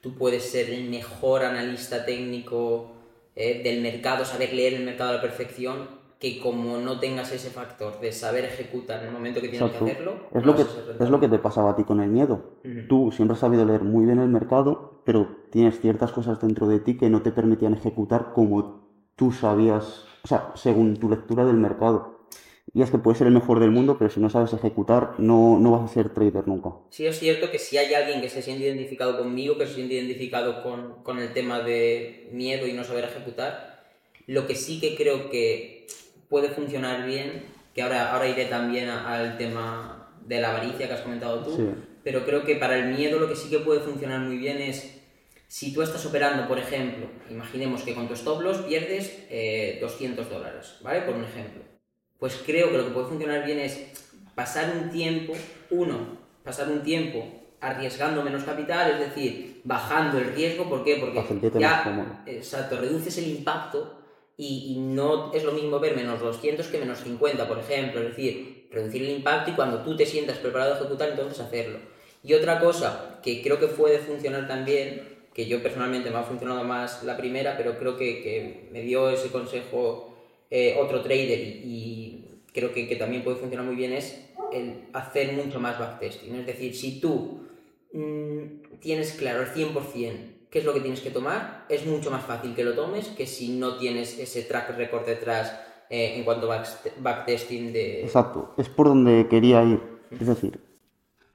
tú 0.00 0.14
puedes 0.14 0.42
ser 0.42 0.70
el 0.70 0.88
mejor 0.88 1.44
analista 1.44 2.04
técnico 2.04 2.92
eh, 3.34 3.62
del 3.62 3.82
mercado, 3.82 4.24
saber 4.24 4.54
leer 4.54 4.74
el 4.74 4.84
mercado 4.84 5.10
a 5.10 5.14
la 5.14 5.20
perfección, 5.20 5.88
que 6.18 6.40
como 6.40 6.78
no 6.78 6.98
tengas 6.98 7.30
ese 7.32 7.50
factor 7.50 8.00
de 8.00 8.10
saber 8.10 8.46
ejecutar 8.46 9.00
en 9.00 9.08
el 9.08 9.12
momento 9.12 9.42
que 9.42 9.48
tienes 9.48 9.70
que 9.70 9.76
hacerlo, 9.76 10.14
es, 10.32 10.46
lo 10.46 10.56
que, 10.56 10.62
es 10.62 11.10
lo 11.10 11.20
que 11.20 11.28
te 11.28 11.38
pasaba 11.38 11.72
a 11.72 11.76
ti 11.76 11.84
con 11.84 12.00
el 12.00 12.08
miedo. 12.08 12.54
Tú 12.88 13.12
siempre 13.12 13.34
has 13.34 13.40
sabido 13.40 13.66
leer 13.66 13.82
muy 13.82 14.06
bien 14.06 14.18
el 14.18 14.28
mercado, 14.28 15.02
pero 15.04 15.44
tienes 15.50 15.78
ciertas 15.78 16.12
cosas 16.12 16.40
dentro 16.40 16.66
de 16.68 16.80
ti 16.80 16.96
que 16.96 17.10
no 17.10 17.20
te 17.20 17.32
permitían 17.32 17.74
ejecutar 17.74 18.32
como 18.32 18.86
tú 19.14 19.30
sabías, 19.30 20.06
o 20.24 20.28
sea, 20.28 20.52
según 20.54 20.96
tu 20.96 21.10
lectura 21.10 21.44
del 21.44 21.56
mercado 21.56 22.15
y 22.76 22.82
es 22.82 22.90
que 22.90 22.98
puedes 22.98 23.16
ser 23.16 23.26
el 23.26 23.32
mejor 23.32 23.58
del 23.58 23.70
mundo, 23.70 23.96
pero 23.98 24.10
si 24.10 24.20
no 24.20 24.28
sabes 24.28 24.52
ejecutar, 24.52 25.14
no, 25.16 25.58
no 25.58 25.70
vas 25.70 25.90
a 25.90 25.94
ser 25.94 26.10
trader 26.10 26.46
nunca. 26.46 26.72
Sí, 26.90 27.06
es 27.06 27.18
cierto 27.18 27.50
que 27.50 27.58
si 27.58 27.78
hay 27.78 27.94
alguien 27.94 28.20
que 28.20 28.28
se 28.28 28.42
siente 28.42 28.66
identificado 28.66 29.16
conmigo, 29.16 29.56
que 29.56 29.66
se 29.66 29.76
siente 29.76 29.94
identificado 29.94 30.62
con, 30.62 31.02
con 31.02 31.18
el 31.18 31.32
tema 31.32 31.60
de 31.60 32.28
miedo 32.32 32.66
y 32.66 32.74
no 32.74 32.84
saber 32.84 33.04
ejecutar, 33.04 33.82
lo 34.26 34.46
que 34.46 34.54
sí 34.54 34.78
que 34.78 34.94
creo 34.94 35.30
que 35.30 35.86
puede 36.28 36.50
funcionar 36.50 37.06
bien, 37.06 37.44
que 37.74 37.80
ahora, 37.80 38.12
ahora 38.12 38.28
iré 38.28 38.44
también 38.44 38.90
al 38.90 39.38
tema 39.38 40.12
de 40.26 40.42
la 40.42 40.50
avaricia 40.50 40.86
que 40.86 40.92
has 40.92 41.00
comentado 41.00 41.44
tú, 41.44 41.72
pero 42.04 42.26
creo 42.26 42.44
que 42.44 42.56
para 42.56 42.76
el 42.76 42.94
miedo 42.94 43.18
lo 43.18 43.26
que 43.26 43.36
sí 43.36 43.48
que 43.48 43.60
puede 43.60 43.80
funcionar 43.80 44.20
muy 44.20 44.36
bien 44.36 44.58
es 44.58 45.00
si 45.48 45.72
tú 45.72 45.80
estás 45.80 46.04
operando, 46.04 46.46
por 46.46 46.58
ejemplo, 46.58 47.06
imaginemos 47.30 47.80
que 47.84 47.94
con 47.94 48.06
tu 48.06 48.12
stop 48.12 48.42
loss 48.42 48.58
pierdes 48.58 49.30
200 49.80 50.26
eh, 50.26 50.28
dólares, 50.30 50.76
¿vale? 50.82 51.00
Por 51.00 51.14
un 51.14 51.24
ejemplo 51.24 51.75
pues 52.18 52.40
creo 52.44 52.70
que 52.70 52.78
lo 52.78 52.84
que 52.84 52.90
puede 52.90 53.06
funcionar 53.06 53.44
bien 53.44 53.58
es 53.58 53.78
pasar 54.34 54.72
un 54.76 54.90
tiempo, 54.90 55.34
uno, 55.70 56.18
pasar 56.44 56.68
un 56.68 56.82
tiempo 56.82 57.26
arriesgando 57.60 58.22
menos 58.22 58.44
capital, 58.44 58.92
es 58.92 59.00
decir, 59.00 59.60
bajando 59.64 60.18
el 60.18 60.34
riesgo, 60.34 60.68
¿por 60.68 60.84
qué? 60.84 60.96
Porque 60.96 61.22
ya, 61.58 62.22
exacto, 62.26 62.78
reduces 62.78 63.18
el 63.18 63.28
impacto 63.28 63.98
y, 64.36 64.76
no 64.78 65.32
es 65.32 65.44
lo 65.44 65.52
mismo 65.52 65.80
ver 65.80 65.96
menos 65.96 66.20
200 66.20 66.66
que 66.66 66.78
menos 66.78 67.00
50, 67.00 67.48
por 67.48 67.58
ejemplo, 67.58 68.00
es 68.00 68.08
decir, 68.08 68.68
reducir 68.70 69.02
el 69.02 69.10
impacto 69.10 69.50
y 69.50 69.54
cuando 69.54 69.82
tú 69.82 69.96
te 69.96 70.04
sientas 70.04 70.38
preparado 70.38 70.74
a 70.74 70.76
ejecutar, 70.76 71.10
entonces 71.10 71.40
hacerlo. 71.40 71.78
Y 72.22 72.34
otra 72.34 72.60
cosa 72.60 73.20
que 73.22 73.42
creo 73.42 73.58
que 73.58 73.68
puede 73.68 73.98
funcionar 73.98 74.46
también, 74.46 75.16
que 75.32 75.46
yo 75.46 75.62
personalmente 75.62 76.10
me 76.10 76.16
ha 76.16 76.22
funcionado 76.22 76.64
más 76.64 77.02
la 77.02 77.16
primera, 77.16 77.56
pero 77.56 77.78
creo 77.78 77.96
que, 77.96 78.22
que 78.22 78.68
me 78.72 78.82
dio 78.82 79.10
ese 79.10 79.28
consejo 79.28 80.16
eh, 80.48 80.76
otro 80.78 81.00
trader 81.02 81.40
y, 81.40 82.05
creo 82.56 82.72
que, 82.72 82.88
que, 82.88 82.96
también 82.96 83.22
puede 83.22 83.36
funcionar 83.36 83.66
muy 83.66 83.76
bien 83.76 83.92
es 83.92 84.30
el 84.50 84.88
hacer 84.94 85.34
mucho 85.34 85.60
más 85.60 85.78
backtesting. 85.78 86.34
Es 86.34 86.46
decir, 86.46 86.74
si 86.74 87.00
tú 87.00 87.42
mmm, 87.92 88.78
tienes 88.80 89.12
claro 89.12 89.40
al 89.40 89.54
100% 89.54 90.36
qué 90.50 90.58
es 90.60 90.64
lo 90.64 90.72
que 90.72 90.80
tienes 90.80 91.00
que 91.00 91.10
tomar, 91.10 91.66
es 91.68 91.84
mucho 91.86 92.10
más 92.10 92.24
fácil 92.24 92.54
que 92.54 92.64
lo 92.64 92.74
tomes 92.74 93.08
que 93.08 93.26
si 93.26 93.58
no 93.58 93.76
tienes 93.76 94.18
ese 94.18 94.42
track 94.42 94.76
record 94.76 95.04
detrás 95.04 95.54
eh, 95.90 96.14
en 96.16 96.24
cuanto 96.24 96.50
a 96.50 96.64
backtesting 97.00 97.72
de... 97.72 98.02
Exacto, 98.02 98.54
es 98.56 98.68
por 98.70 98.86
donde 98.86 99.26
quería 99.28 99.62
ir. 99.62 99.80
Es 100.10 100.26
decir, 100.26 100.58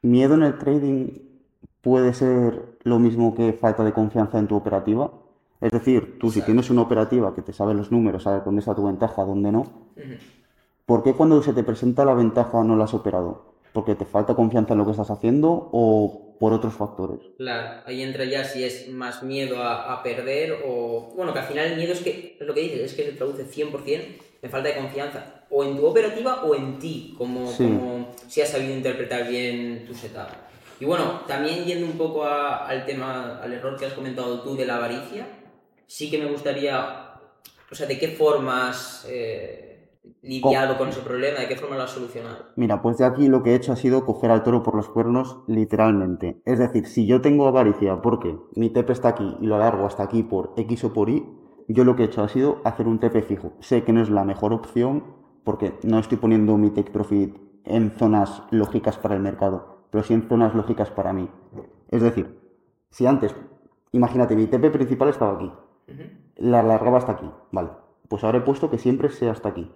miedo 0.01 0.33
en 0.33 0.43
el 0.43 0.57
trading 0.57 1.09
puede 1.81 2.13
ser 2.13 2.77
lo 2.83 2.97
mismo 2.97 3.35
que 3.35 3.53
falta 3.53 3.83
de 3.83 3.93
confianza 3.93 4.39
en 4.39 4.47
tu 4.47 4.55
operativa. 4.55 5.11
Es 5.59 5.71
decir, 5.71 6.17
tú 6.19 6.31
si 6.31 6.41
tienes 6.41 6.71
una 6.71 6.81
operativa 6.81 7.35
que 7.35 7.43
te 7.43 7.53
sabe 7.53 7.75
los 7.75 7.91
números, 7.91 8.23
sabe 8.23 8.41
dónde 8.43 8.61
está 8.61 8.73
tu 8.73 8.85
ventaja, 8.85 9.23
dónde 9.23 9.51
no, 9.51 9.91
¿por 10.85 11.03
qué 11.03 11.13
cuando 11.13 11.41
se 11.41 11.53
te 11.53 11.63
presenta 11.63 12.05
la 12.05 12.13
ventaja 12.13 12.63
no 12.63 12.75
la 12.75 12.85
has 12.85 12.93
operado? 12.93 13.51
¿Porque 13.73 13.95
te 13.95 14.05
falta 14.05 14.35
confianza 14.35 14.73
en 14.73 14.79
lo 14.79 14.85
que 14.85 14.91
estás 14.91 15.11
haciendo 15.11 15.69
o 15.71 16.35
por 16.39 16.53
otros 16.53 16.73
factores? 16.73 17.19
Claro, 17.37 17.81
ahí 17.85 18.01
entra 18.01 18.25
ya 18.25 18.43
si 18.43 18.63
es 18.63 18.89
más 18.89 19.23
miedo 19.23 19.63
a, 19.63 20.01
perder 20.03 20.63
o... 20.67 21.13
Bueno, 21.15 21.33
que 21.33 21.39
al 21.39 21.45
final 21.45 21.67
el 21.67 21.77
miedo 21.77 21.93
es 21.93 22.01
que, 22.01 22.37
es 22.39 22.47
lo 22.47 22.53
que 22.53 22.61
dices, 22.61 22.81
es 22.81 22.93
que 22.93 23.03
se 23.03 23.11
traduce 23.13 23.45
100% 23.45 24.01
en 24.41 24.49
falta 24.49 24.69
de 24.69 24.75
confianza, 24.75 25.45
o 25.51 25.63
en 25.63 25.77
tu 25.77 25.85
operativa 25.85 26.43
o 26.43 26.55
en 26.55 26.79
ti, 26.79 27.13
como, 27.17 27.45
como 27.55 28.07
si 28.27 28.41
has 28.41 28.49
sabido 28.49 28.73
interpretar 28.73 29.27
bien 29.27 29.85
tu 29.85 29.93
setup. 29.93 30.29
Y 30.79 30.85
bueno, 30.85 31.21
también 31.27 31.63
yendo 31.63 31.85
un 31.85 31.97
poco 31.97 32.25
al 32.25 32.85
tema, 32.85 33.39
al 33.39 33.53
error 33.53 33.77
que 33.77 33.85
has 33.85 33.93
comentado 33.93 34.41
tú 34.41 34.55
de 34.55 34.65
la 34.65 34.77
avaricia, 34.77 35.27
sí 35.85 36.09
que 36.09 36.17
me 36.17 36.25
gustaría, 36.25 37.19
o 37.71 37.75
sea, 37.75 37.85
¿de 37.85 37.99
qué 37.99 38.07
formas 38.07 39.05
eh, 39.07 39.60
lidiado 40.21 40.77
con 40.77 40.89
ese 40.89 41.01
problema? 41.01 41.39
¿De 41.39 41.47
qué 41.47 41.55
forma 41.55 41.75
lo 41.75 41.83
has 41.83 41.91
solucionado? 41.91 42.45
Mira, 42.55 42.81
pues 42.81 42.97
de 42.97 43.05
aquí 43.05 43.27
lo 43.27 43.43
que 43.43 43.51
he 43.51 43.55
hecho 43.55 43.71
ha 43.71 43.75
sido 43.75 44.05
coger 44.05 44.31
al 44.31 44.43
toro 44.43 44.63
por 44.63 44.75
los 44.75 44.89
cuernos 44.89 45.43
literalmente. 45.47 46.41
Es 46.45 46.59
decir, 46.59 46.87
si 46.87 47.05
yo 47.05 47.21
tengo 47.21 47.47
avaricia 47.47 48.01
porque 48.01 48.37
mi 48.55 48.69
TP 48.69 48.91
está 48.91 49.09
aquí 49.09 49.37
y 49.39 49.45
lo 49.45 49.55
alargo 49.55 49.85
hasta 49.85 50.03
aquí 50.03 50.23
por 50.23 50.53
X 50.57 50.83
o 50.85 50.93
por 50.93 51.09
Y, 51.09 51.25
yo 51.67 51.83
lo 51.83 51.95
que 51.95 52.03
he 52.03 52.05
hecho 52.05 52.23
ha 52.23 52.29
sido 52.29 52.61
hacer 52.63 52.87
un 52.87 52.99
TP 52.99 53.21
fijo. 53.21 53.53
Sé 53.59 53.83
que 53.83 53.93
no 53.93 54.01
es 54.01 54.09
la 54.09 54.25
mejor 54.25 54.53
opción 54.53 55.03
porque 55.43 55.77
no 55.83 55.99
estoy 55.99 56.17
poniendo 56.17 56.57
mi 56.57 56.69
take 56.71 56.91
profit 56.91 57.37
en 57.63 57.91
zonas 57.91 58.43
lógicas 58.51 58.97
para 58.97 59.15
el 59.15 59.21
mercado, 59.21 59.85
pero 59.91 60.03
sí 60.03 60.13
en 60.13 60.27
zonas 60.27 60.55
lógicas 60.55 60.89
para 60.89 61.13
mí. 61.13 61.29
Es 61.89 62.01
decir, 62.01 62.39
si 62.89 63.05
antes, 63.05 63.35
imagínate, 63.91 64.35
mi 64.35 64.47
TP 64.47 64.71
principal 64.71 65.09
estaba 65.09 65.33
aquí, 65.33 65.51
la 66.35 66.59
alargaba 66.59 66.97
hasta 66.97 67.13
aquí, 67.13 67.29
vale. 67.51 67.69
Pues 68.07 68.23
ahora 68.23 68.39
he 68.39 68.41
puesto 68.41 68.69
que 68.69 68.77
siempre 68.77 69.09
sea 69.09 69.31
hasta 69.31 69.49
aquí. 69.49 69.71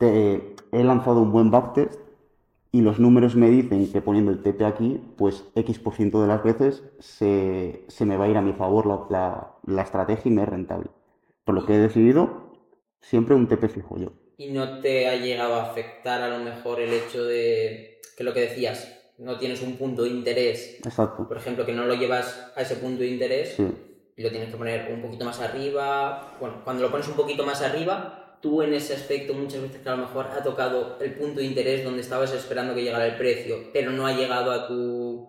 He 0.00 0.84
lanzado 0.84 1.20
un 1.20 1.32
buen 1.32 1.50
backtest 1.50 2.00
y 2.70 2.82
los 2.82 2.98
números 2.98 3.34
me 3.34 3.48
dicen 3.48 3.90
que 3.90 4.02
poniendo 4.02 4.30
el 4.30 4.42
TP 4.42 4.62
aquí, 4.64 5.00
pues 5.16 5.44
X% 5.54 6.20
de 6.20 6.28
las 6.28 6.42
veces 6.44 6.82
se, 6.98 7.84
me 8.00 8.16
va 8.16 8.26
a 8.26 8.28
ir 8.28 8.36
a 8.36 8.42
mi 8.42 8.52
favor 8.52 8.86
la, 9.10 9.54
la, 9.64 9.82
estrategia 9.82 10.30
y 10.30 10.34
me 10.34 10.42
es 10.42 10.48
rentable. 10.48 10.90
Por 11.44 11.54
lo 11.54 11.64
que 11.64 11.74
he 11.74 11.78
decidido 11.78 12.52
siempre 13.00 13.34
un 13.34 13.48
TP 13.48 13.68
fijo 13.68 13.96
yo. 13.96 14.12
¿Y 14.36 14.52
no 14.52 14.80
te 14.80 15.08
ha 15.08 15.16
llegado 15.16 15.54
a 15.54 15.70
afectar 15.70 16.20
a 16.20 16.28
lo 16.28 16.44
mejor 16.44 16.80
el 16.80 16.92
hecho 16.92 17.24
de 17.24 18.00
que 18.16 18.24
lo 18.24 18.34
que 18.34 18.40
decías, 18.40 18.94
no 19.16 19.38
tienes 19.38 19.62
un 19.62 19.76
punto 19.76 20.02
de 20.02 20.10
interés, 20.10 20.78
Exacto. 20.84 21.26
por 21.26 21.38
ejemplo, 21.38 21.64
que 21.64 21.72
no 21.72 21.86
lo 21.86 21.94
llevas 21.94 22.52
a 22.54 22.60
ese 22.60 22.76
punto 22.76 23.00
de 23.00 23.08
interés 23.08 23.54
Sí. 23.56 23.66
y 24.16 24.22
lo 24.22 24.30
tienes 24.30 24.50
que 24.50 24.56
poner 24.56 24.92
un 24.92 25.00
poquito 25.00 25.24
más 25.24 25.40
arriba. 25.40 26.34
Bueno, 26.38 26.60
cuando 26.64 26.82
lo 26.82 26.90
pones 26.90 27.08
un 27.08 27.14
poquito 27.14 27.46
más 27.46 27.62
arriba, 27.62 28.27
tú 28.40 28.62
en 28.62 28.74
ese 28.74 28.94
aspecto 28.94 29.34
muchas 29.34 29.62
veces 29.62 29.80
que 29.80 29.88
a 29.88 29.96
lo 29.96 30.02
mejor 30.02 30.26
ha 30.26 30.42
tocado 30.42 30.96
el 31.00 31.14
punto 31.14 31.40
de 31.40 31.46
interés 31.46 31.84
donde 31.84 32.00
estabas 32.00 32.32
esperando 32.32 32.74
que 32.74 32.82
llegara 32.82 33.06
el 33.06 33.16
precio, 33.16 33.56
pero 33.72 33.90
no 33.90 34.06
ha 34.06 34.12
llegado 34.12 34.50
a 34.50 34.66
tu, 34.66 35.28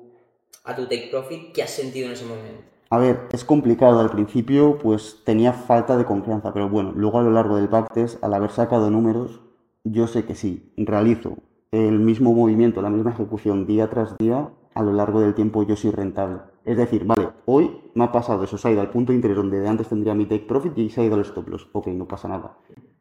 a 0.64 0.76
tu 0.76 0.84
take 0.84 1.10
profit, 1.12 1.52
¿qué 1.54 1.64
has 1.64 1.72
sentido 1.72 2.08
en 2.08 2.14
ese 2.14 2.26
momento? 2.26 2.64
A 2.92 2.98
ver, 2.98 3.28
es 3.32 3.46
complicado. 3.46 4.00
Al 4.00 4.10
principio, 4.10 4.80
pues 4.80 5.22
tenía 5.24 5.54
falta 5.54 5.96
de 5.96 6.06
confianza, 6.06 6.54
pero 6.54 6.70
bueno, 6.70 6.92
luego 6.96 7.20
a 7.20 7.24
lo 7.24 7.32
largo 7.32 7.56
del 7.58 7.68
backtest, 7.68 8.24
al 8.24 8.34
haber 8.34 8.50
sacado 8.50 8.90
números, 8.90 9.42
yo 9.84 10.08
sé 10.08 10.26
que 10.26 10.34
sí, 10.34 10.74
realizo 10.76 11.38
el 11.72 12.00
mismo 12.00 12.34
movimiento, 12.34 12.82
la 12.82 12.90
misma 12.90 13.12
ejecución 13.12 13.68
día 13.68 13.90
tras 13.90 14.18
día, 14.18 14.50
a 14.74 14.82
lo 14.82 14.92
largo 14.94 15.22
del 15.22 15.36
tiempo 15.36 15.62
yo 15.64 15.76
soy 15.76 15.92
rentable. 15.92 16.40
Es 16.66 16.78
decir, 16.78 17.06
vale, 17.06 17.30
hoy 17.46 17.80
me 17.94 18.06
ha 18.06 18.12
pasado 18.12 18.44
eso, 18.44 18.58
se 18.58 18.68
ha 18.68 18.72
ido 18.72 18.82
al 18.82 18.90
punto 18.90 19.12
de 19.12 19.18
interés 19.18 19.38
donde 19.38 19.60
de 19.60 19.68
antes 19.68 19.88
tendría 19.88 20.16
mi 20.16 20.26
take 20.26 20.46
profit 20.46 20.78
y 20.78 20.90
se 20.90 21.02
ha 21.02 21.06
ido 21.06 21.16
al 21.16 21.22
stop 21.22 21.48
loss. 21.48 21.68
Ok, 21.74 21.88
no 21.88 22.08
pasa 22.08 22.28
nada. 22.28 22.58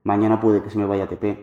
Mañana 0.09 0.41
puede 0.41 0.63
que 0.63 0.71
se 0.71 0.79
me 0.79 0.87
vaya 0.87 1.05
a 1.05 1.09
TP. 1.11 1.37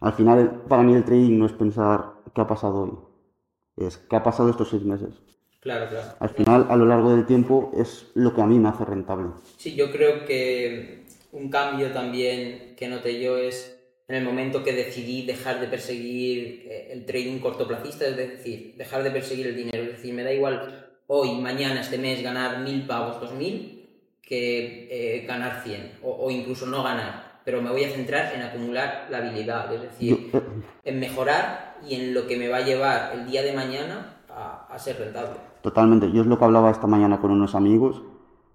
Al 0.00 0.12
final, 0.12 0.64
para 0.68 0.82
mí 0.82 0.94
el 0.94 1.06
trading 1.06 1.38
no 1.38 1.46
es 1.46 1.52
pensar 1.52 2.16
qué 2.34 2.42
ha 2.42 2.46
pasado 2.46 2.82
hoy, 2.82 3.86
es 3.86 3.96
qué 3.96 4.14
ha 4.14 4.22
pasado 4.22 4.50
estos 4.50 4.68
seis 4.68 4.82
meses. 4.82 5.14
Claro, 5.58 5.88
claro. 5.88 6.08
Al 6.20 6.28
final, 6.28 6.66
a 6.68 6.76
lo 6.76 6.84
largo 6.84 7.16
del 7.16 7.24
tiempo, 7.24 7.72
es 7.74 8.10
lo 8.12 8.34
que 8.34 8.42
a 8.42 8.46
mí 8.46 8.58
me 8.58 8.68
hace 8.68 8.84
rentable. 8.84 9.30
Sí, 9.56 9.74
yo 9.74 9.90
creo 9.90 10.26
que 10.26 11.06
un 11.32 11.48
cambio 11.48 11.90
también 11.92 12.74
que 12.76 12.88
noté 12.88 13.22
yo 13.22 13.38
es 13.38 13.80
en 14.06 14.16
el 14.16 14.24
momento 14.24 14.62
que 14.62 14.74
decidí 14.74 15.24
dejar 15.24 15.58
de 15.58 15.68
perseguir 15.68 16.66
eh, 16.68 16.90
el 16.92 17.06
trading 17.06 17.38
cortoplacista, 17.38 18.06
es 18.06 18.18
decir, 18.18 18.74
dejar 18.76 19.02
de 19.02 19.12
perseguir 19.12 19.46
el 19.46 19.56
dinero. 19.56 19.84
Es 19.84 19.92
decir, 19.92 20.12
me 20.12 20.24
da 20.24 20.32
igual 20.34 20.90
hoy, 21.06 21.40
mañana, 21.40 21.80
este 21.80 21.96
mes 21.96 22.22
ganar 22.22 22.58
mil 22.58 22.86
pavos, 22.86 23.18
dos 23.18 23.32
mil, 23.32 23.88
que 24.20 24.88
eh, 24.90 25.24
ganar 25.26 25.62
100 25.64 26.00
o, 26.02 26.26
o 26.26 26.30
incluso 26.30 26.66
no 26.66 26.82
ganar. 26.82 27.31
Pero 27.44 27.60
me 27.60 27.70
voy 27.70 27.84
a 27.84 27.90
centrar 27.90 28.34
en 28.34 28.42
acumular 28.42 29.08
la 29.10 29.18
habilidad, 29.18 29.72
es 29.72 29.82
decir, 29.82 30.30
eh, 30.32 30.42
en 30.84 31.00
mejorar 31.00 31.76
y 31.86 31.94
en 31.94 32.14
lo 32.14 32.26
que 32.26 32.36
me 32.36 32.48
va 32.48 32.58
a 32.58 32.64
llevar 32.64 33.12
el 33.14 33.26
día 33.26 33.42
de 33.42 33.52
mañana 33.52 34.22
a, 34.30 34.66
a 34.70 34.78
ser 34.78 34.98
rentable. 34.98 35.40
Totalmente. 35.62 36.10
Yo 36.12 36.22
es 36.22 36.26
lo 36.26 36.38
que 36.38 36.44
hablaba 36.44 36.70
esta 36.70 36.86
mañana 36.86 37.20
con 37.20 37.30
unos 37.30 37.54
amigos 37.54 38.02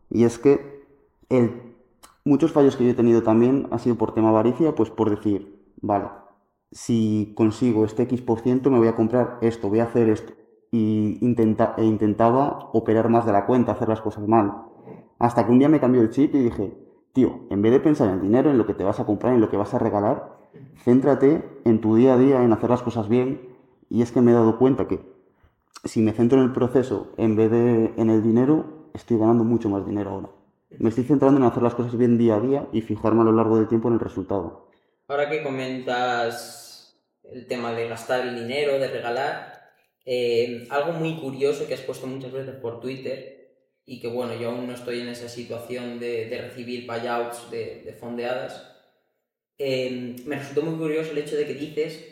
y 0.09 0.23
es 0.23 0.39
que 0.39 0.85
el, 1.29 1.75
muchos 2.23 2.51
fallos 2.51 2.75
que 2.75 2.85
yo 2.85 2.91
he 2.91 2.95
tenido 2.95 3.23
también 3.23 3.67
ha 3.71 3.79
sido 3.79 3.95
por 3.95 4.13
tema 4.13 4.29
avaricia, 4.29 4.75
pues 4.75 4.89
por 4.89 5.09
decir, 5.09 5.73
vale, 5.81 6.07
si 6.71 7.33
consigo 7.35 7.85
este 7.85 8.03
X 8.03 8.21
por 8.21 8.39
ciento 8.41 8.69
me 8.69 8.77
voy 8.77 8.87
a 8.87 8.95
comprar 8.95 9.37
esto, 9.41 9.69
voy 9.69 9.79
a 9.79 9.85
hacer 9.85 10.09
esto. 10.09 10.33
Y 10.69 11.17
intenta, 11.21 11.75
e 11.77 11.85
intentaba 11.85 12.69
operar 12.73 13.09
más 13.09 13.25
de 13.25 13.31
la 13.31 13.45
cuenta, 13.45 13.71
hacer 13.71 13.87
las 13.87 14.01
cosas 14.01 14.27
mal. 14.27 14.51
Hasta 15.17 15.45
que 15.45 15.51
un 15.51 15.59
día 15.59 15.69
me 15.69 15.79
cambió 15.79 16.01
el 16.01 16.09
chip 16.09 16.35
y 16.35 16.39
dije, 16.39 16.73
tío, 17.17 17.47
en 17.49 17.63
vez 17.63 17.71
de 17.71 17.79
pensar 17.79 18.09
en 18.09 18.13
el 18.13 18.21
dinero, 18.21 18.51
en 18.51 18.59
lo 18.59 18.67
que 18.67 18.75
te 18.75 18.83
vas 18.83 18.99
a 18.99 19.05
comprar, 19.07 19.33
en 19.33 19.41
lo 19.41 19.49
que 19.49 19.57
vas 19.57 19.73
a 19.73 19.79
regalar, 19.79 20.37
céntrate 20.83 21.43
en 21.65 21.81
tu 21.81 21.95
día 21.95 22.13
a 22.13 22.17
día, 22.19 22.43
en 22.43 22.53
hacer 22.53 22.69
las 22.69 22.83
cosas 22.83 23.09
bien. 23.09 23.41
Y 23.89 24.03
es 24.03 24.11
que 24.11 24.21
me 24.21 24.29
he 24.29 24.35
dado 24.35 24.59
cuenta 24.59 24.87
que 24.87 24.99
si 25.83 25.99
me 26.03 26.13
centro 26.13 26.37
en 26.37 26.45
el 26.45 26.53
proceso 26.53 27.11
en 27.17 27.35
vez 27.35 27.49
de 27.49 27.91
en 27.97 28.11
el 28.11 28.21
dinero, 28.21 28.91
estoy 28.93 29.17
ganando 29.17 29.43
mucho 29.43 29.67
más 29.67 29.83
dinero 29.83 30.11
ahora. 30.11 30.29
Me 30.77 30.89
estoy 30.89 31.05
centrando 31.05 31.39
en 31.39 31.47
hacer 31.47 31.63
las 31.63 31.73
cosas 31.73 31.97
bien 31.97 32.19
día 32.19 32.35
a 32.35 32.39
día 32.39 32.67
y 32.71 32.81
fijarme 32.81 33.21
a 33.21 33.25
lo 33.25 33.31
largo 33.31 33.57
del 33.57 33.67
tiempo 33.67 33.87
en 33.87 33.95
el 33.95 33.99
resultado. 33.99 34.69
Ahora 35.07 35.27
que 35.27 35.41
comentas 35.41 37.01
el 37.23 37.47
tema 37.47 37.71
de 37.71 37.87
gastar 37.87 38.27
el 38.27 38.35
dinero, 38.35 38.77
de 38.77 38.89
regalar, 38.89 39.71
eh, 40.05 40.67
algo 40.69 40.93
muy 40.93 41.19
curioso 41.19 41.65
que 41.65 41.73
has 41.73 41.81
puesto 41.81 42.05
muchas 42.05 42.31
veces 42.31 42.53
por 42.57 42.79
Twitter 42.79 43.36
y 43.87 43.99
que 44.01 44.09
bueno, 44.09 44.35
yo 44.35 44.51
aún 44.51 44.67
no 44.67 44.73
estoy 44.73 44.99
en 44.99 45.07
esa 45.07 45.29
situación 45.29 45.97
de, 45.97 46.25
de 46.25 46.41
recibir 46.41 46.85
payouts 46.85 47.49
de, 47.49 47.81
de 47.85 47.93
fondeadas, 47.93 48.75
eh, 49.57 50.17
me 50.25 50.35
resultó 50.35 50.61
muy 50.61 50.77
curioso 50.77 51.11
el 51.11 51.17
hecho 51.19 51.37
de 51.37 51.47
que 51.47 51.53
dices 51.53 52.05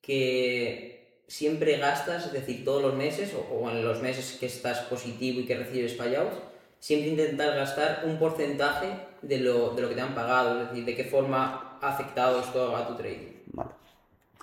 que 0.00 1.22
siempre 1.28 1.76
gastas, 1.76 2.26
es 2.26 2.32
decir, 2.32 2.64
todos 2.64 2.82
los 2.82 2.94
meses 2.94 3.34
o, 3.34 3.54
o 3.54 3.70
en 3.70 3.84
los 3.84 4.02
meses 4.02 4.38
que 4.40 4.46
estás 4.46 4.80
positivo 4.80 5.40
y 5.40 5.44
que 5.44 5.56
recibes 5.56 5.92
payouts, 5.92 6.36
siempre 6.80 7.10
intentar 7.10 7.54
gastar 7.56 8.04
un 8.06 8.18
porcentaje 8.18 8.88
de 9.20 9.38
lo, 9.38 9.74
de 9.74 9.82
lo 9.82 9.88
que 9.90 9.94
te 9.94 10.00
han 10.00 10.14
pagado, 10.14 10.62
es 10.62 10.70
decir, 10.70 10.84
de 10.86 10.96
qué 10.96 11.04
forma 11.04 11.78
ha 11.80 11.88
afectado 11.88 12.40
esto 12.40 12.74
a 12.74 12.88
tu 12.88 12.94
trading. 12.94 13.34
Vale. 13.52 13.70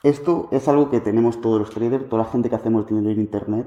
Esto 0.04 0.48
es 0.52 0.68
algo 0.68 0.90
que 0.90 1.02
tenemos 1.02 1.42
todos 1.42 1.60
los 1.60 1.72
traders, 1.72 2.08
toda 2.08 2.24
la 2.24 2.30
gente 2.30 2.48
que 2.48 2.56
hacemos 2.56 2.88
dinero 2.88 3.10
en 3.10 3.20
Internet, 3.20 3.66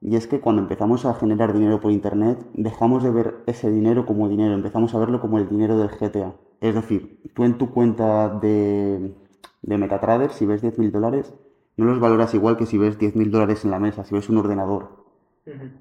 y 0.00 0.16
es 0.16 0.26
que 0.26 0.40
cuando 0.40 0.62
empezamos 0.62 1.04
a 1.04 1.14
generar 1.14 1.52
dinero 1.52 1.80
por 1.80 1.90
Internet, 1.90 2.46
dejamos 2.54 3.02
de 3.02 3.10
ver 3.10 3.36
ese 3.46 3.70
dinero 3.70 4.06
como 4.06 4.28
dinero, 4.28 4.54
empezamos 4.54 4.94
a 4.94 4.98
verlo 4.98 5.20
como 5.20 5.38
el 5.38 5.48
dinero 5.48 5.78
del 5.78 5.88
GTA. 5.88 6.34
Es 6.60 6.74
decir, 6.74 7.20
tú 7.34 7.44
en 7.44 7.58
tu 7.58 7.70
cuenta 7.70 8.28
de, 8.28 9.14
de 9.62 9.78
MetaTrader, 9.78 10.30
si 10.30 10.46
ves 10.46 10.62
10.000 10.62 10.90
dólares, 10.90 11.34
no 11.76 11.86
los 11.86 12.00
valoras 12.00 12.34
igual 12.34 12.56
que 12.56 12.66
si 12.66 12.78
ves 12.78 12.98
10.000 12.98 13.30
dólares 13.30 13.64
en 13.64 13.70
la 13.70 13.78
mesa, 13.78 14.04
si 14.04 14.14
ves 14.14 14.28
un 14.28 14.38
ordenador. 14.38 15.06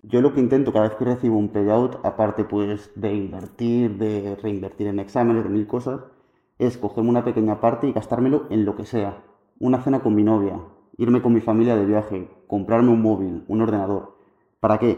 Yo 0.04 0.22
lo 0.22 0.34
que 0.34 0.40
intento 0.40 0.72
cada 0.72 0.88
vez 0.88 0.96
que 0.96 1.06
recibo 1.06 1.38
un 1.38 1.50
payout, 1.50 2.00
aparte 2.04 2.44
pues 2.44 2.92
de 2.96 3.16
invertir, 3.16 3.98
de 3.98 4.36
reinvertir 4.36 4.88
en 4.88 5.00
exámenes, 5.00 5.44
de 5.44 5.50
mil 5.50 5.66
cosas, 5.66 6.02
es 6.60 6.78
cogerme 6.78 7.10
una 7.10 7.26
pequeña 7.26 7.60
parte 7.60 7.88
y 7.88 7.92
gastármelo 7.92 8.46
en 8.52 8.64
lo 8.64 8.76
que 8.76 8.86
sea. 8.86 9.24
Una 9.60 9.82
cena 9.82 10.02
con 10.02 10.14
mi 10.14 10.24
novia, 10.24 10.60
irme 10.98 11.22
con 11.22 11.34
mi 11.34 11.42
familia 11.42 11.76
de 11.76 11.86
viaje, 11.86 12.30
comprarme 12.48 12.90
un 12.92 13.02
móvil, 13.02 13.44
un 13.48 13.62
ordenador. 13.62 14.16
¿Para 14.60 14.78
qué? 14.80 14.98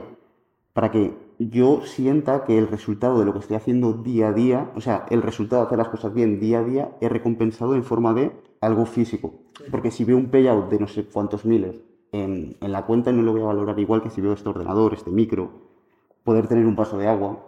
Para 0.73 0.91
que 0.91 1.13
yo 1.39 1.81
sienta 1.85 2.43
que 2.45 2.57
el 2.57 2.67
resultado 2.67 3.19
de 3.19 3.25
lo 3.25 3.33
que 3.33 3.39
estoy 3.39 3.55
haciendo 3.57 3.93
día 3.93 4.29
a 4.29 4.33
día, 4.33 4.71
o 4.75 4.81
sea, 4.81 5.05
el 5.09 5.21
resultado 5.21 5.61
de 5.61 5.65
hacer 5.67 5.77
las 5.77 5.89
cosas 5.89 6.13
bien 6.13 6.39
día 6.39 6.59
a 6.59 6.63
día, 6.63 6.91
es 7.01 7.11
recompensado 7.11 7.75
en 7.75 7.83
forma 7.83 8.13
de 8.13 8.31
algo 8.61 8.85
físico. 8.85 9.33
Porque 9.71 9.91
si 9.91 10.03
veo 10.03 10.17
un 10.17 10.27
payout 10.29 10.69
de 10.69 10.79
no 10.79 10.87
sé 10.87 11.05
cuántos 11.05 11.45
miles 11.45 11.81
en, 12.11 12.55
en 12.61 12.71
la 12.71 12.85
cuenta, 12.85 13.11
no 13.11 13.21
lo 13.23 13.31
voy 13.33 13.41
a 13.41 13.45
valorar 13.45 13.79
igual 13.79 14.01
que 14.01 14.09
si 14.09 14.21
veo 14.21 14.33
este 14.33 14.49
ordenador, 14.49 14.93
este 14.93 15.11
micro, 15.11 15.49
poder 16.23 16.47
tener 16.47 16.65
un 16.65 16.75
vaso 16.75 16.97
de 16.97 17.07
agua. 17.07 17.39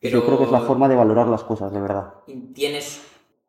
Pero- 0.00 0.18
Yo 0.20 0.26
creo 0.26 0.38
que 0.38 0.44
es 0.44 0.50
la 0.52 0.60
forma 0.60 0.88
de 0.88 0.96
valorar 0.96 1.28
las 1.28 1.44
cosas, 1.44 1.72
de 1.72 1.80
verdad. 1.80 2.14
¿Tienes 2.52 3.00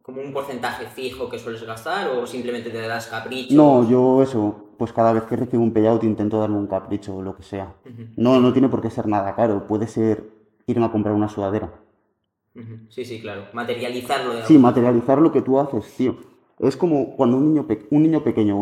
como 0.04 0.22
un 0.22 0.34
porcentaje 0.34 0.86
fijo 0.88 1.30
que 1.30 1.40
sueles 1.40 1.64
gastar 1.64 2.10
o 2.10 2.28
simplemente 2.28 2.70
te 2.70 2.82
das 2.88 3.08
caprichos? 3.08 3.56
No, 3.56 3.90
yo 3.90 4.22
eso, 4.22 4.56
pues 4.78 4.94
cada 4.94 5.14
vez 5.14 5.24
que 5.24 5.36
recibo 5.38 5.64
un 5.64 5.74
payout 5.74 6.04
intento 6.04 6.40
darme 6.40 6.58
un 6.58 6.68
capricho 6.68 7.16
o 7.16 7.22
lo 7.22 7.36
que 7.36 7.44
sea. 7.44 7.74
No, 8.18 8.40
no 8.40 8.52
tiene 8.54 8.70
por 8.70 8.82
qué 8.82 8.90
ser 8.92 9.08
nada 9.08 9.36
caro, 9.36 9.66
puede 9.66 9.88
ser 9.88 10.30
irme 10.68 10.86
a 10.86 10.92
comprar 10.92 11.16
una 11.16 11.30
sudadera. 11.30 11.72
Sí, 12.90 13.04
sí, 13.06 13.20
claro. 13.22 13.48
Materializarlo 13.54 14.36
de 14.36 14.44
Sí, 14.44 14.58
materializar 14.60 15.20
lo 15.20 15.32
que 15.32 15.42
tú 15.42 15.60
haces, 15.60 15.92
tío. 15.98 16.18
Es 16.60 16.78
como 16.78 17.16
cuando 17.16 17.38
un 17.38 17.46
niño, 17.46 17.66
pe- 17.66 17.88
un 17.90 18.04
niño 18.04 18.24
pequeño, 18.24 18.56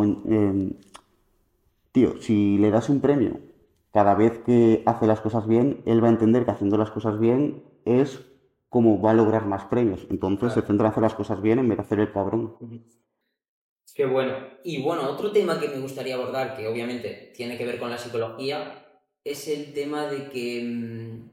tío, 1.92 2.22
si 2.22 2.58
le 2.58 2.72
das 2.72 2.90
un 2.90 3.02
premio 3.02 3.40
cada 3.92 4.16
vez 4.16 4.40
que 4.46 4.84
hace 4.86 5.06
las 5.08 5.20
cosas 5.20 5.48
bien, 5.48 5.82
él 5.86 6.02
va 6.02 6.08
a 6.08 6.12
entender 6.12 6.46
que 6.46 6.52
haciendo 6.52 6.78
las 6.78 6.92
cosas 6.92 7.20
bien 7.20 7.64
es 7.84 8.22
como 8.72 9.02
va 9.02 9.12
a 9.12 9.14
lograr 9.14 9.46
más 9.48 9.66
premios. 9.66 10.08
Entonces 10.10 10.54
se 10.54 10.62
centra 10.62 10.88
en 10.88 10.92
hacer 10.92 11.04
las 11.04 11.14
cosas 11.14 11.42
bien 11.42 11.60
en 11.60 11.68
vez 11.68 11.78
de 11.78 11.84
hacer 11.84 12.00
el 12.00 12.14
cabrón. 12.14 12.56
Qué 13.94 14.06
bueno. 14.06 14.34
Y 14.64 14.82
bueno, 14.82 15.10
otro 15.10 15.34
tema 15.34 15.60
que 15.60 15.68
me 15.68 15.80
gustaría 15.80 16.16
abordar, 16.16 16.56
que 16.56 16.70
obviamente 16.70 17.34
tiene 17.36 17.58
que 17.58 17.66
ver 17.66 17.78
con 17.78 17.90
la 17.90 17.98
psicología, 17.98 18.86
es 19.26 19.50
el 19.50 19.74
tema 19.74 20.06
de 20.06 20.30
que 20.30 20.64
mm, 20.64 21.30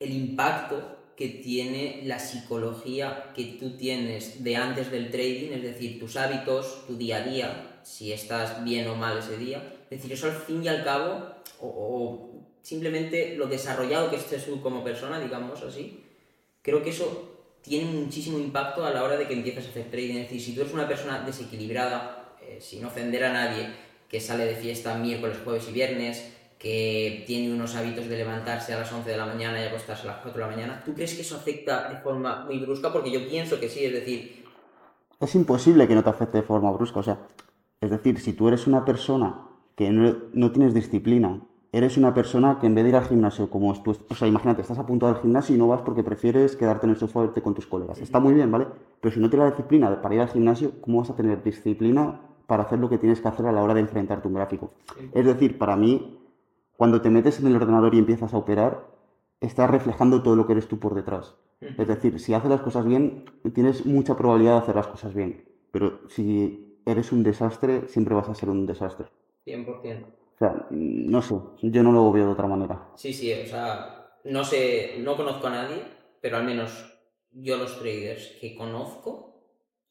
el 0.00 0.12
impacto 0.12 0.96
que 1.16 1.28
tiene 1.28 2.02
la 2.06 2.18
psicología 2.18 3.32
que 3.36 3.56
tú 3.60 3.76
tienes 3.76 4.42
de 4.42 4.56
antes 4.56 4.90
del 4.90 5.12
trading, 5.12 5.52
es 5.52 5.62
decir, 5.62 6.00
tus 6.00 6.16
hábitos, 6.16 6.84
tu 6.88 6.96
día 6.96 7.18
a 7.18 7.22
día, 7.22 7.80
si 7.84 8.12
estás 8.12 8.64
bien 8.64 8.88
o 8.88 8.96
mal 8.96 9.18
ese 9.18 9.38
día. 9.38 9.62
Es 9.84 9.90
decir, 9.90 10.12
eso 10.12 10.26
al 10.26 10.32
fin 10.32 10.64
y 10.64 10.66
al 10.66 10.82
cabo, 10.82 11.24
o, 11.60 11.68
o 11.68 12.58
simplemente 12.62 13.36
lo 13.36 13.46
desarrollado 13.46 14.10
que 14.10 14.16
estés 14.16 14.44
tú 14.44 14.60
como 14.60 14.82
persona, 14.82 15.20
digamos 15.20 15.62
así, 15.62 16.04
creo 16.62 16.82
que 16.82 16.90
eso 16.90 17.38
tiene 17.62 17.90
muchísimo 17.90 18.38
impacto 18.38 18.84
a 18.84 18.90
la 18.90 19.02
hora 19.02 19.16
de 19.16 19.26
que 19.26 19.34
empieces 19.34 19.66
a 19.66 19.70
hacer 19.70 19.90
trading. 19.90 20.16
Es 20.16 20.22
decir, 20.28 20.40
si 20.40 20.54
tú 20.54 20.62
eres 20.62 20.72
una 20.72 20.88
persona 20.88 21.20
desequilibrada, 21.20 22.34
eh, 22.40 22.58
sin 22.60 22.84
ofender 22.84 23.24
a 23.24 23.32
nadie, 23.32 23.68
que 24.08 24.20
sale 24.20 24.46
de 24.46 24.56
fiesta 24.56 24.94
miércoles, 24.94 25.38
jueves 25.44 25.68
y 25.68 25.72
viernes, 25.72 26.32
que 26.58 27.24
tiene 27.26 27.52
unos 27.52 27.76
hábitos 27.76 28.08
de 28.08 28.16
levantarse 28.16 28.72
a 28.72 28.80
las 28.80 28.92
11 28.92 29.10
de 29.10 29.16
la 29.16 29.26
mañana 29.26 29.62
y 29.62 29.66
acostarse 29.66 30.02
a 30.04 30.12
las 30.12 30.22
4 30.22 30.40
de 30.40 30.48
la 30.48 30.56
mañana, 30.56 30.82
¿tú 30.84 30.92
crees 30.94 31.14
que 31.14 31.22
eso 31.22 31.36
afecta 31.36 31.88
de 31.88 31.98
forma 31.98 32.44
muy 32.46 32.58
brusca? 32.58 32.92
Porque 32.92 33.12
yo 33.12 33.28
pienso 33.28 33.60
que 33.60 33.68
sí, 33.68 33.84
es 33.84 33.92
decir, 33.92 34.44
Es 35.20 35.34
imposible 35.34 35.86
que 35.86 35.94
no 35.94 36.02
te 36.02 36.10
afecte 36.10 36.38
de 36.38 36.44
forma 36.44 36.70
brusca. 36.72 37.00
O 37.00 37.02
sea, 37.02 37.18
es 37.80 37.90
decir, 37.90 38.18
si 38.20 38.32
tú 38.32 38.48
eres 38.48 38.66
una 38.66 38.84
persona 38.84 39.46
que 39.76 39.90
no, 39.90 40.16
no 40.32 40.50
tienes 40.50 40.74
disciplina, 40.74 41.40
eres 41.72 41.96
una 41.96 42.14
persona 42.14 42.58
que 42.58 42.66
en 42.66 42.74
vez 42.74 42.84
de 42.84 42.90
ir 42.90 42.96
al 42.96 43.04
gimnasio, 43.04 43.50
como 43.50 43.72
tú, 43.82 43.96
o 44.08 44.14
sea, 44.14 44.26
imagínate, 44.28 44.62
estás 44.62 44.78
apuntado 44.78 45.14
al 45.14 45.20
gimnasio 45.20 45.54
y 45.54 45.58
no 45.58 45.68
vas 45.68 45.82
porque 45.82 46.02
prefieres 46.02 46.56
quedarte 46.56 46.86
en 46.86 46.90
el 46.90 46.96
sofá 46.96 47.30
con 47.42 47.54
tus 47.54 47.66
colegas. 47.66 48.00
Está 48.00 48.20
muy 48.20 48.34
bien, 48.34 48.50
¿vale? 48.50 48.66
Pero 49.00 49.14
si 49.14 49.20
no 49.20 49.28
tienes 49.28 49.48
la 49.48 49.50
disciplina 49.50 50.02
para 50.02 50.14
ir 50.14 50.20
al 50.20 50.28
gimnasio, 50.28 50.72
¿cómo 50.80 51.00
vas 51.00 51.10
a 51.10 51.16
tener 51.16 51.42
disciplina 51.42 52.20
para 52.48 52.62
hacer 52.62 52.78
lo 52.78 52.88
que 52.88 52.96
tienes 52.96 53.20
que 53.20 53.28
hacer 53.28 53.44
a 53.44 53.52
la 53.52 53.62
hora 53.62 53.74
de 53.74 53.80
enfrentarte 53.80 54.26
a 54.26 54.30
un 54.30 54.34
gráfico. 54.34 54.72
Es 55.12 55.26
decir, 55.26 55.58
para 55.58 55.76
mí, 55.76 56.18
cuando 56.78 57.02
te 57.02 57.10
metes 57.10 57.38
en 57.40 57.46
el 57.46 57.56
ordenador 57.56 57.94
y 57.94 57.98
empiezas 57.98 58.32
a 58.32 58.38
operar, 58.38 58.86
estás 59.38 59.70
reflejando 59.70 60.22
todo 60.22 60.34
lo 60.34 60.46
que 60.46 60.54
eres 60.54 60.66
tú 60.66 60.78
por 60.78 60.94
detrás. 60.94 61.36
Es 61.60 61.86
decir, 61.86 62.18
si 62.18 62.32
haces 62.32 62.48
las 62.48 62.62
cosas 62.62 62.86
bien, 62.86 63.26
tienes 63.52 63.84
mucha 63.84 64.16
probabilidad 64.16 64.52
de 64.52 64.58
hacer 64.60 64.76
las 64.76 64.86
cosas 64.86 65.12
bien. 65.12 65.44
Pero 65.72 66.08
si 66.08 66.80
eres 66.86 67.12
un 67.12 67.22
desastre, 67.22 67.86
siempre 67.86 68.14
vas 68.14 68.30
a 68.30 68.34
ser 68.34 68.48
un 68.48 68.64
desastre. 68.64 69.08
100%. 69.46 70.17
O 70.40 70.44
sea, 70.44 70.66
no 70.70 71.20
sé, 71.20 71.34
yo 71.62 71.82
no 71.82 71.90
lo 71.90 72.12
veo 72.12 72.26
de 72.26 72.32
otra 72.32 72.46
manera. 72.46 72.88
Sí, 72.94 73.12
sí, 73.12 73.32
o 73.32 73.46
sea, 73.46 74.08
no 74.24 74.44
sé, 74.44 74.94
no 75.00 75.16
conozco 75.16 75.48
a 75.48 75.50
nadie, 75.50 75.82
pero 76.20 76.36
al 76.36 76.44
menos 76.44 76.70
yo 77.32 77.56
los 77.56 77.76
traders 77.78 78.36
que 78.40 78.54
conozco, 78.54 79.42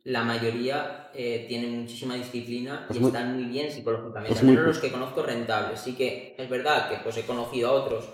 la 0.06 0.24
mayoría 0.24 1.10
eh, 1.14 1.46
tienen 1.50 1.82
muchísima 1.82 2.16
disciplina 2.16 2.88
Es 2.90 2.96
y 2.96 3.00
muy- 3.02 3.08
están 3.10 3.34
muy 3.36 3.44
bien 3.46 3.70
psicológicamente. 3.72 4.32
es 4.34 4.40
Al 4.40 4.46
menos 4.46 4.62
muy- 4.64 4.68
los 4.74 4.80
que 4.80 4.92
conozco 4.92 5.22
rentables. 5.22 5.82
Sí 5.82 5.96
que 5.98 6.34
es 6.38 6.50
verdad 6.50 6.90
que 6.90 6.98
pues 7.04 7.18
he 7.18 7.26
conocido 7.26 7.70
a 7.70 7.74
otros 7.74 8.08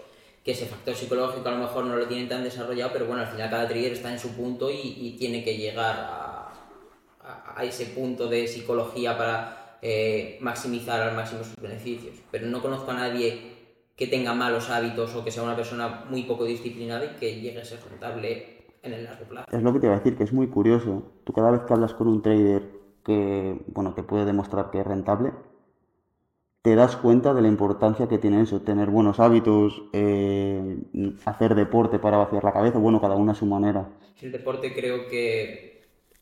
que 0.44 0.52
ese 0.54 0.66
factor 0.66 0.96
psicológico 0.96 1.48
a 1.48 1.52
lo 1.52 1.60
mejor 1.60 1.86
no 1.86 1.96
lo 1.96 2.08
tienen 2.08 2.28
tan 2.28 2.44
desarrollado, 2.44 2.92
pero 2.94 3.06
bueno, 3.06 3.22
al 3.22 3.28
final 3.28 3.50
cada 3.50 3.68
trader 3.68 3.94
está 3.94 4.12
en 4.12 4.18
su 4.20 4.30
punto 4.36 4.72
y, 4.72 4.80
y 4.98 5.16
tiene 5.20 5.44
que 5.44 5.56
llegar 5.56 5.96
a, 6.00 6.50
a- 7.22 7.54
a 7.60 7.64
ese 7.64 7.86
punto 7.88 8.28
de 8.28 8.48
psicología 8.48 9.16
para 9.18 9.63
eh, 9.84 10.38
maximizar 10.40 11.02
al 11.02 11.16
máximo 11.16 11.44
sus 11.44 11.62
beneficios. 11.62 12.16
Pero 12.32 12.48
no 12.48 12.62
conozco 12.62 12.92
a 12.92 12.94
nadie 12.94 13.52
que 13.98 14.08
tenga 14.08 14.34
malos 14.34 14.70
hábitos 14.70 15.14
o 15.14 15.24
que 15.24 15.32
sea 15.32 15.44
una 15.44 15.58
persona 15.58 16.06
muy 16.10 16.24
poco 16.24 16.46
disciplinada 16.46 17.06
y 17.06 17.20
que 17.20 17.42
llegue 17.42 17.62
a 17.62 17.66
ser 17.66 17.80
rentable 17.88 18.64
en 18.82 18.94
el 18.94 19.04
largo 19.04 19.26
plazo. 19.26 19.46
Es 19.52 19.62
lo 19.62 19.74
que 19.74 19.80
te 19.80 19.88
iba 19.88 19.96
a 19.96 20.00
decir, 20.00 20.18
que 20.18 20.24
es 20.24 20.32
muy 20.32 20.48
curioso. 20.48 21.12
Tú 21.26 21.34
cada 21.34 21.52
vez 21.52 21.62
que 21.64 21.74
hablas 21.74 21.94
con 21.94 22.08
un 22.08 22.22
trader 22.22 22.64
que, 23.04 23.60
bueno, 23.68 23.94
te 23.94 24.04
puede 24.04 24.24
demostrar 24.24 24.72
que 24.72 24.80
es 24.80 24.88
rentable, 24.88 25.34
te 26.62 26.76
das 26.76 26.96
cuenta 26.96 27.34
de 27.34 27.42
la 27.42 27.50
importancia 27.50 28.08
que 28.08 28.18
tiene 28.18 28.42
eso, 28.42 28.62
tener 28.62 28.90
buenos 28.90 29.20
hábitos, 29.20 29.84
eh, 29.92 30.78
hacer 31.26 31.56
deporte 31.56 32.00
para 32.00 32.16
vaciar 32.16 32.46
la 32.46 32.54
cabeza, 32.54 32.80
bueno, 32.80 33.02
cada 33.02 33.16
uno 33.16 33.34
a 33.34 33.36
su 33.36 33.46
manera. 33.46 33.90
El 34.22 34.32
deporte 34.32 34.74
creo 34.74 35.10
que 35.10 35.73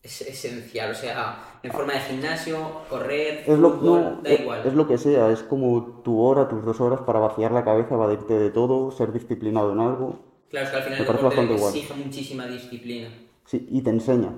es 0.04 0.22
esencial, 0.22 0.92
o 0.92 0.96
sea, 0.96 1.60
en 1.64 1.72
forma 1.72 1.94
de 1.94 2.00
gimnasio, 2.02 2.82
correr, 2.90 3.44
Es 3.46 3.60
lo, 3.60 3.72
fútbol, 3.72 4.02
no, 4.02 4.22
da 4.24 4.34
es, 4.34 4.40
igual. 4.42 4.62
es 4.64 4.74
lo 4.74 4.88
que 4.88 4.98
sea, 4.98 5.32
es 5.32 5.44
como 5.44 6.02
tu 6.04 6.20
hora, 6.22 6.48
tus 6.50 6.64
dos 6.66 6.82
horas 6.82 7.02
para 7.02 7.20
vaciar 7.20 7.52
la 7.52 7.64
cabeza, 7.64 7.94
evadirte 7.96 8.34
de 8.40 8.50
todo, 8.50 8.92
ser 8.92 9.12
disciplinado 9.14 9.72
en 9.74 9.80
algo. 9.80 10.20
Claro, 10.50 10.66
es 10.66 10.72
que 10.72 10.78
al 10.78 10.84
final 10.84 11.00
Me 11.00 11.06
el 11.06 11.08
parece 11.08 11.24
deporte 11.24 11.26
bastante 11.26 11.54
igual. 11.54 11.74
exige 11.76 11.94
muchísima 11.96 12.46
disciplina. 12.48 13.10
Sí, 13.46 13.68
y 13.70 13.82
te 13.84 13.90
enseña. 13.92 14.34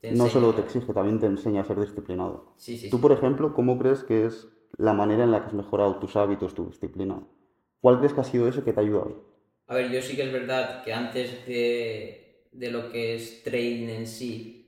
Te 0.00 0.08
No 0.08 0.24
enseña. 0.24 0.30
solo 0.30 0.54
te 0.54 0.62
exige, 0.62 0.92
también 0.92 1.18
te 1.20 1.26
enseña 1.26 1.62
a 1.62 1.64
ser 1.64 1.80
disciplinado. 1.80 2.54
Sí, 2.56 2.76
sí, 2.78 2.88
Tú, 2.88 2.96
sí. 2.96 3.02
por 3.02 3.12
ejemplo, 3.12 3.54
¿cómo 3.54 3.78
crees 3.78 4.04
que 4.04 4.26
es 4.26 4.48
la 4.76 4.92
manera 4.92 5.24
en 5.24 5.30
la 5.32 5.40
que 5.40 5.46
has 5.48 5.54
mejorado 5.54 5.96
tus 5.98 6.16
hábitos, 6.16 6.54
tu 6.54 6.66
disciplina? 6.66 7.22
¿Cuál 7.80 7.98
crees 7.98 8.12
que 8.14 8.20
ha 8.20 8.24
sido 8.24 8.48
eso 8.48 8.64
que 8.64 8.72
te 8.72 8.80
ha 8.80 8.82
ayudado? 8.82 9.24
A 9.66 9.74
ver, 9.74 9.90
yo 9.92 10.02
sí 10.02 10.16
que 10.16 10.24
es 10.24 10.32
verdad 10.32 10.82
que 10.82 10.92
antes 10.92 11.46
de, 11.46 12.46
de 12.52 12.70
lo 12.70 12.90
que 12.90 13.14
es 13.14 13.42
trading 13.44 13.88
en 13.88 14.06
sí, 14.06 14.59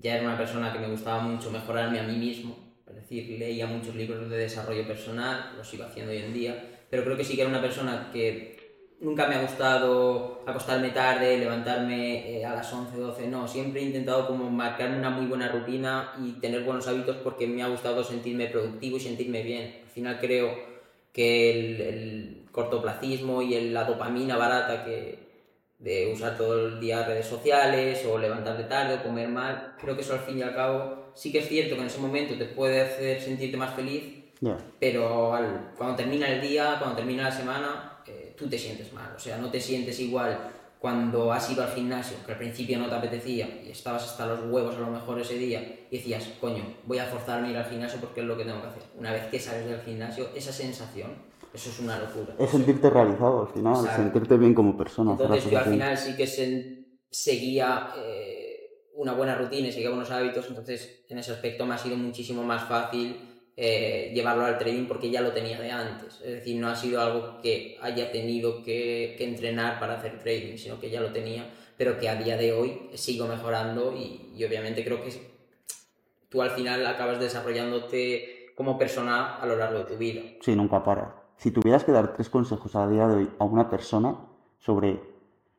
ya 0.00 0.16
era 0.16 0.24
una 0.28 0.36
persona 0.38 0.72
que 0.72 0.78
me 0.78 0.88
gustaba 0.88 1.20
mucho 1.22 1.50
mejorarme 1.50 2.00
a 2.00 2.02
mí 2.04 2.16
mismo. 2.16 2.56
Es 2.88 2.94
decir, 2.96 3.38
leía 3.38 3.66
muchos 3.66 3.94
libros 3.94 4.28
de 4.28 4.36
desarrollo 4.38 4.86
personal, 4.86 5.52
lo 5.56 5.64
sigo 5.64 5.84
haciendo 5.84 6.12
hoy 6.12 6.18
en 6.18 6.34
día, 6.34 6.64
pero 6.90 7.04
creo 7.04 7.16
que 7.16 7.24
sí 7.24 7.34
que 7.36 7.42
era 7.42 7.50
una 7.50 7.60
persona 7.62 8.10
que 8.12 8.58
nunca 9.00 9.26
me 9.26 9.36
ha 9.36 9.42
gustado 9.42 10.42
acostarme 10.46 10.90
tarde, 10.90 11.38
levantarme 11.38 12.38
eh, 12.38 12.44
a 12.44 12.54
las 12.54 12.72
11, 12.72 12.96
12, 12.96 13.28
no, 13.28 13.46
siempre 13.48 13.80
he 13.80 13.84
intentado 13.84 14.26
como 14.26 14.50
marcarme 14.50 14.98
una 14.98 15.10
muy 15.10 15.26
buena 15.26 15.48
rutina 15.48 16.12
y 16.22 16.32
tener 16.32 16.64
buenos 16.64 16.86
hábitos 16.88 17.16
porque 17.18 17.46
me 17.46 17.62
ha 17.62 17.68
gustado 17.68 18.02
sentirme 18.04 18.46
productivo 18.48 18.96
y 18.96 19.00
sentirme 19.00 19.42
bien. 19.42 19.80
Al 19.84 19.90
final 19.90 20.18
creo 20.20 20.50
que 21.12 21.50
el, 21.50 21.80
el 21.80 22.42
cortoplacismo 22.52 23.42
y 23.42 23.54
el- 23.54 23.72
la 23.74 23.84
dopamina 23.84 24.36
barata 24.36 24.84
que 24.84 25.19
de 25.80 26.12
usar 26.12 26.36
todo 26.36 26.68
el 26.68 26.78
día 26.80 27.04
redes 27.04 27.26
sociales 27.26 28.04
o 28.06 28.18
levantarte 28.18 28.64
tarde 28.64 28.94
o 28.94 29.02
comer 29.02 29.28
mal, 29.28 29.74
creo 29.80 29.94
que 29.96 30.02
eso 30.02 30.12
al 30.12 30.20
fin 30.20 30.38
y 30.38 30.42
al 30.42 30.54
cabo 30.54 31.10
sí 31.14 31.32
que 31.32 31.38
es 31.38 31.48
cierto 31.48 31.74
que 31.74 31.80
en 31.80 31.86
ese 31.88 31.98
momento 31.98 32.34
te 32.36 32.44
puede 32.44 32.80
hacer 32.82 33.20
sentirte 33.20 33.56
más 33.56 33.74
feliz, 33.74 34.04
Ya. 34.40 34.56
pero 34.78 35.34
al- 35.34 35.72
cuando 35.76 35.96
termina 35.96 36.28
el 36.28 36.40
día, 36.40 36.76
cuando 36.78 36.96
termina 36.96 37.24
la 37.24 37.32
semana, 37.32 37.98
eh, 38.06 38.34
tú 38.38 38.46
te 38.48 38.58
sientes 38.58 38.92
mal. 38.92 39.12
O 39.16 39.18
sea, 39.18 39.36
no 39.38 39.50
te 39.50 39.60
sientes 39.60 39.98
igual 40.00 40.38
cuando 40.78 41.30
has 41.32 41.50
ido 41.50 41.62
al 41.62 41.72
gimnasio, 41.72 42.16
que 42.24 42.32
al 42.32 42.38
principio 42.38 42.78
no 42.78 42.88
te 42.88 42.94
apetecía 42.94 43.46
y 43.66 43.70
estabas 43.70 44.02
hasta 44.04 44.24
los 44.26 44.40
huevos 44.50 44.76
a 44.76 44.80
lo 44.80 44.86
mejor 44.86 45.20
ese 45.20 45.34
día 45.34 45.60
y 45.90 45.96
decías, 45.98 46.26
coño, 46.40 46.64
voy 46.84 46.98
a 46.98 47.04
forzarme 47.04 47.48
a 47.48 47.50
ir 47.50 47.56
al 47.58 47.66
gimnasio 47.66 48.00
porque 48.00 48.20
es 48.20 48.26
lo 48.26 48.36
que 48.36 48.44
tengo 48.44 48.62
que 48.62 48.68
hacer. 48.68 48.82
Una 48.98 49.12
vez 49.12 49.26
que 49.26 49.38
sales 49.38 49.66
del 49.66 49.80
gimnasio, 49.82 50.28
esa 50.34 50.52
sensación, 50.52 51.10
eso 51.52 51.70
es 51.70 51.80
una 51.80 51.98
locura. 51.98 52.34
Es 52.38 52.50
sentirte 52.50 52.90
realizado 52.90 53.42
al 53.42 53.48
final, 53.48 53.74
Exacto. 53.74 54.02
sentirte 54.02 54.36
bien 54.36 54.54
como 54.54 54.76
persona. 54.76 55.12
Entonces 55.12 55.50
yo 55.50 55.58
al 55.58 55.64
final 55.64 55.96
sí 55.98 56.16
que 56.16 56.26
seguía 57.10 57.92
eh, 57.96 58.90
una 58.94 59.12
buena 59.12 59.34
rutina 59.34 59.68
y 59.68 59.72
seguía 59.72 59.90
buenos 59.90 60.10
hábitos, 60.10 60.46
entonces 60.48 61.04
en 61.08 61.18
ese 61.18 61.32
aspecto 61.32 61.66
me 61.66 61.74
ha 61.74 61.78
sido 61.78 61.96
muchísimo 61.96 62.42
más 62.44 62.68
fácil 62.68 63.16
eh, 63.56 64.12
llevarlo 64.14 64.44
al 64.44 64.58
trading 64.58 64.86
porque 64.86 65.10
ya 65.10 65.20
lo 65.20 65.32
tenía 65.32 65.60
de 65.60 65.70
antes. 65.70 66.20
Es 66.22 66.34
decir, 66.34 66.56
no 66.60 66.68
ha 66.68 66.76
sido 66.76 67.00
algo 67.00 67.40
que 67.42 67.76
haya 67.82 68.10
tenido 68.12 68.62
que, 68.62 69.16
que 69.18 69.24
entrenar 69.24 69.80
para 69.80 69.94
hacer 69.98 70.18
trading, 70.18 70.56
sino 70.56 70.80
que 70.80 70.88
ya 70.88 71.00
lo 71.00 71.12
tenía, 71.12 71.50
pero 71.76 71.98
que 71.98 72.08
a 72.08 72.14
día 72.14 72.36
de 72.36 72.52
hoy 72.52 72.88
sigo 72.94 73.26
mejorando 73.26 73.94
y, 73.96 74.32
y 74.36 74.44
obviamente 74.44 74.84
creo 74.84 75.02
que 75.02 75.10
tú 76.28 76.40
al 76.42 76.50
final 76.50 76.86
acabas 76.86 77.20
desarrollándote 77.20 78.52
como 78.54 78.78
persona 78.78 79.36
a 79.36 79.46
lo 79.46 79.56
largo 79.56 79.80
de 79.80 79.84
tu 79.84 79.96
vida. 79.96 80.22
Sí, 80.40 80.54
nunca 80.54 80.82
para. 80.82 81.19
Si 81.40 81.50
tuvieras 81.50 81.84
que 81.84 81.92
dar 81.92 82.12
tres 82.14 82.28
consejos 82.28 82.76
a 82.76 82.86
día 82.86 83.08
de 83.08 83.14
hoy 83.14 83.30
a 83.38 83.44
una 83.44 83.70
persona 83.70 84.14
sobre, 84.58 85.00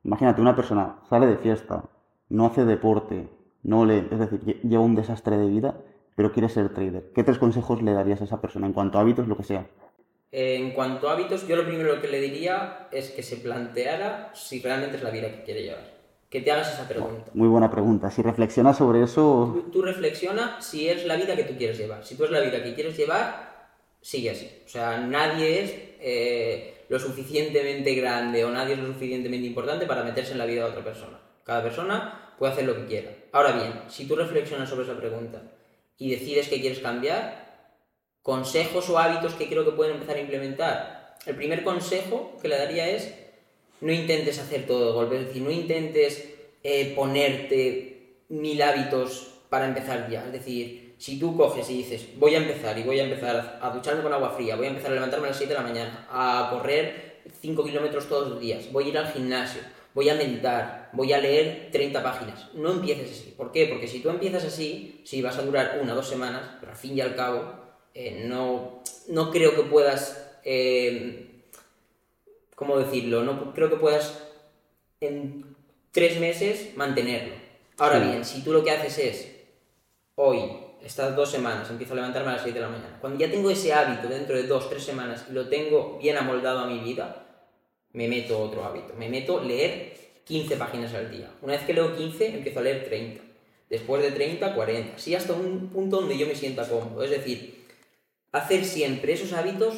imagínate, 0.03 0.39
una 0.39 0.55
persona 0.55 0.97
sale 1.09 1.25
de 1.25 1.37
fiesta, 1.37 1.85
no 2.29 2.45
hace 2.45 2.65
deporte, 2.65 3.27
no 3.63 3.83
le, 3.85 3.97
es 4.11 4.19
decir, 4.19 4.39
lle- 4.45 4.61
lleva 4.61 4.83
un 4.83 4.93
desastre 4.95 5.37
de 5.37 5.47
vida, 5.47 5.75
pero 6.15 6.31
quiere 6.31 6.49
ser 6.49 6.69
trader. 6.71 7.11
¿Qué 7.15 7.23
tres 7.23 7.39
consejos 7.39 7.81
le 7.81 7.93
darías 7.93 8.21
a 8.21 8.25
esa 8.25 8.39
persona 8.39 8.67
en 8.67 8.73
cuanto 8.73 8.99
a 8.99 9.01
hábitos, 9.01 9.27
lo 9.27 9.35
que 9.35 9.43
sea? 9.43 9.65
Eh, 10.31 10.57
En 10.57 10.71
cuanto 10.73 11.09
a 11.09 11.13
hábitos, 11.13 11.47
yo 11.47 11.55
lo 11.55 11.65
primero 11.65 11.99
que 11.99 12.07
le 12.07 12.21
diría 12.21 12.87
es 12.91 13.09
que 13.09 13.23
se 13.23 13.37
planteara 13.37 14.29
si 14.35 14.61
realmente 14.61 14.97
es 14.97 15.03
la 15.03 15.09
vida 15.09 15.31
que 15.31 15.41
quiere 15.43 15.63
llevar. 15.63 15.91
Que 16.29 16.41
te 16.41 16.51
hagas 16.51 16.73
esa 16.75 16.87
pregunta. 16.87 17.31
Muy 17.33 17.47
buena 17.47 17.71
pregunta. 17.71 18.09
Si 18.11 18.21
reflexionas 18.21 18.77
sobre 18.77 19.01
eso, 19.03 19.51
Tú, 19.65 19.71
tú 19.71 19.81
reflexiona 19.81 20.61
si 20.61 20.87
es 20.87 21.05
la 21.07 21.15
vida 21.17 21.35
que 21.35 21.43
tú 21.43 21.55
quieres 21.57 21.77
llevar. 21.79 22.05
Si 22.05 22.15
tú 22.15 22.23
es 22.23 22.31
la 22.31 22.39
vida 22.39 22.63
que 22.63 22.73
quieres 22.75 22.95
llevar, 22.95 23.50
sigue 24.01 24.31
así. 24.31 24.49
O 24.65 24.69
sea, 24.69 24.97
nadie 24.97 25.63
es 25.63 25.73
eh, 25.99 26.85
lo 26.89 26.99
suficientemente 26.99 27.93
grande 27.95 28.43
o 28.43 28.51
nadie 28.51 28.73
es 28.73 28.79
lo 28.79 28.87
suficientemente 28.87 29.47
importante 29.47 29.85
para 29.85 30.03
meterse 30.03 30.33
en 30.33 30.39
la 30.39 30.45
vida 30.45 30.65
de 30.65 30.71
otra 30.71 30.83
persona. 30.83 31.19
Cada 31.43 31.63
persona 31.63 32.33
puede 32.37 32.53
hacer 32.53 32.65
lo 32.65 32.75
que 32.75 32.85
quiera. 32.85 33.11
Ahora 33.31 33.53
bien, 33.53 33.73
si 33.87 34.07
tú 34.07 34.15
reflexionas 34.15 34.69
sobre 34.69 34.85
esa 34.85 34.97
pregunta 34.97 35.41
y 35.97 36.11
decides 36.11 36.49
que 36.49 36.59
quieres 36.59 36.79
cambiar, 36.79 37.41
consejos 38.21 38.89
o 38.89 38.99
hábitos 38.99 39.33
que 39.33 39.47
creo 39.47 39.65
que 39.65 39.71
pueden 39.71 39.93
empezar 39.93 40.15
a 40.17 40.21
implementar. 40.21 41.15
El 41.25 41.35
primer 41.35 41.63
consejo 41.63 42.37
que 42.41 42.47
le 42.47 42.57
daría 42.57 42.89
es 42.89 43.13
no 43.79 43.91
intentes 43.91 44.39
hacer 44.39 44.65
todo 44.67 44.87
de 44.87 44.93
golpe, 44.93 45.17
es 45.17 45.27
decir, 45.27 45.41
no 45.41 45.51
intentes 45.51 46.29
eh, 46.63 46.93
ponerte 46.95 48.23
mil 48.29 48.61
hábitos 48.61 49.31
para 49.49 49.67
empezar 49.67 50.09
ya. 50.09 50.25
Es 50.25 50.33
decir, 50.33 50.90
si 51.01 51.17
tú 51.19 51.35
coges 51.35 51.67
y 51.71 51.77
dices, 51.77 52.07
voy 52.19 52.35
a 52.35 52.37
empezar 52.37 52.77
y 52.77 52.83
voy 52.83 52.99
a 52.99 53.03
empezar 53.05 53.57
a 53.59 53.69
ducharme 53.71 54.03
con 54.03 54.13
agua 54.13 54.29
fría, 54.29 54.55
voy 54.55 54.67
a 54.67 54.69
empezar 54.69 54.91
a 54.91 54.95
levantarme 54.95 55.25
a 55.25 55.29
las 55.29 55.37
7 55.37 55.51
de 55.51 55.59
la 55.59 55.65
mañana, 55.65 56.07
a 56.11 56.49
correr 56.51 57.21
5 57.41 57.63
kilómetros 57.63 58.07
todos 58.07 58.29
los 58.29 58.39
días, 58.39 58.71
voy 58.71 58.85
a 58.85 58.87
ir 58.89 58.97
al 58.99 59.11
gimnasio, 59.11 59.61
voy 59.95 60.09
a 60.09 60.13
meditar, 60.13 60.89
voy 60.93 61.11
a 61.11 61.17
leer 61.17 61.69
30 61.71 62.03
páginas. 62.03 62.49
No 62.53 62.71
empieces 62.71 63.11
así. 63.11 63.33
¿Por 63.35 63.51
qué? 63.51 63.65
Porque 63.65 63.87
si 63.87 63.99
tú 64.01 64.09
empiezas 64.09 64.45
así, 64.45 65.01
sí, 65.03 65.23
vas 65.23 65.37
a 65.39 65.41
durar 65.41 65.79
una 65.81 65.93
o 65.93 65.95
dos 65.95 66.07
semanas, 66.07 66.43
pero 66.59 66.71
al 66.71 66.77
fin 66.77 66.95
y 66.95 67.01
al 67.01 67.15
cabo, 67.15 67.51
eh, 67.95 68.23
no, 68.27 68.83
no 69.07 69.31
creo 69.31 69.55
que 69.55 69.63
puedas... 69.63 70.37
eh, 70.43 71.27
¿Cómo 72.55 72.77
decirlo? 72.77 73.23
No 73.23 73.53
creo 73.55 73.71
que 73.71 73.77
puedas 73.77 74.21
en 74.99 75.55
tres 75.91 76.19
meses 76.19 76.77
mantenerlo. 76.77 77.33
Ahora 77.79 77.99
Sí. 77.99 78.05
bien, 78.07 78.23
si 78.23 78.43
tú 78.43 78.53
lo 78.53 78.63
que 78.63 78.69
haces 78.69 78.97
es, 78.99 79.35
hoy, 80.13 80.41
estas 80.83 81.15
dos 81.15 81.29
semanas, 81.29 81.69
empiezo 81.69 81.93
a 81.93 81.97
levantarme 81.97 82.29
a 82.29 82.33
las 82.33 82.43
7 82.43 82.57
de 82.57 82.65
la 82.65 82.71
mañana, 82.71 82.97
cuando 82.99 83.19
ya 83.19 83.29
tengo 83.29 83.49
ese 83.49 83.73
hábito 83.73 84.07
dentro 84.07 84.35
de 84.35 84.43
dos, 84.43 84.69
tres 84.69 84.83
semanas 84.83 85.25
y 85.29 85.33
lo 85.33 85.47
tengo 85.47 85.99
bien 86.01 86.17
amoldado 86.17 86.59
a 86.59 86.67
mi 86.67 86.79
vida, 86.79 87.21
me 87.93 88.07
meto 88.07 88.39
otro 88.39 88.63
hábito. 88.63 88.93
Me 88.97 89.09
meto 89.09 89.43
leer 89.43 89.93
15 90.25 90.55
páginas 90.57 90.93
al 90.93 91.11
día. 91.11 91.29
Una 91.41 91.53
vez 91.53 91.63
que 91.63 91.73
leo 91.73 91.95
15, 91.95 92.35
empiezo 92.35 92.59
a 92.59 92.63
leer 92.63 92.85
30. 92.85 93.21
Después 93.69 94.01
de 94.01 94.11
30, 94.11 94.55
40. 94.55 94.95
Así 94.95 95.15
hasta 95.15 95.33
un 95.33 95.69
punto 95.69 95.97
donde 95.97 96.17
yo 96.17 96.27
me 96.27 96.35
sienta 96.35 96.67
cómodo. 96.67 97.03
Es 97.03 97.09
decir, 97.09 97.65
hacer 98.31 98.65
siempre 98.65 99.13
esos 99.13 99.33
hábitos 99.33 99.75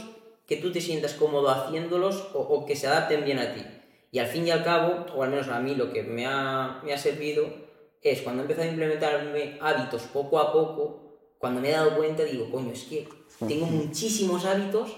que 0.48 0.58
tú 0.58 0.72
te 0.72 0.82
sientas 0.82 1.14
cómodo 1.14 1.50
haciéndolos 1.50 2.30
o, 2.34 2.40
o 2.40 2.66
que 2.66 2.76
se 2.76 2.88
adapten 2.88 3.24
bien 3.24 3.40
a 3.40 3.54
ti. 3.54 3.62
Y 4.12 4.20
al 4.20 4.28
fin 4.28 4.48
y 4.48 4.52
al 4.52 4.64
cabo, 4.64 5.08
o 5.16 5.24
al 5.24 5.32
menos 5.32 5.48
a 5.48 5.60
mí 5.60 5.74
lo 5.74 5.92
que 5.92 6.04
me 6.04 6.28
ha, 6.28 6.82
me 6.84 6.94
ha 6.94 6.98
servido, 6.98 7.48
es 8.04 8.22
cuando 8.22 8.42
he 8.42 8.44
empezado 8.44 8.68
a 8.68 8.72
implementarme 8.72 9.58
hábitos 9.62 10.04
poco 10.04 10.40
a 10.40 10.52
poco, 10.52 11.00
cuando 11.38 11.62
me 11.62 11.70
he 11.70 11.72
dado 11.72 11.96
cuenta 11.96 12.24
digo, 12.24 12.50
coño, 12.52 12.72
es 12.72 12.84
que 12.84 13.08
tengo 13.48 13.66
muchísimos 13.66 14.46
hábitos 14.46 14.98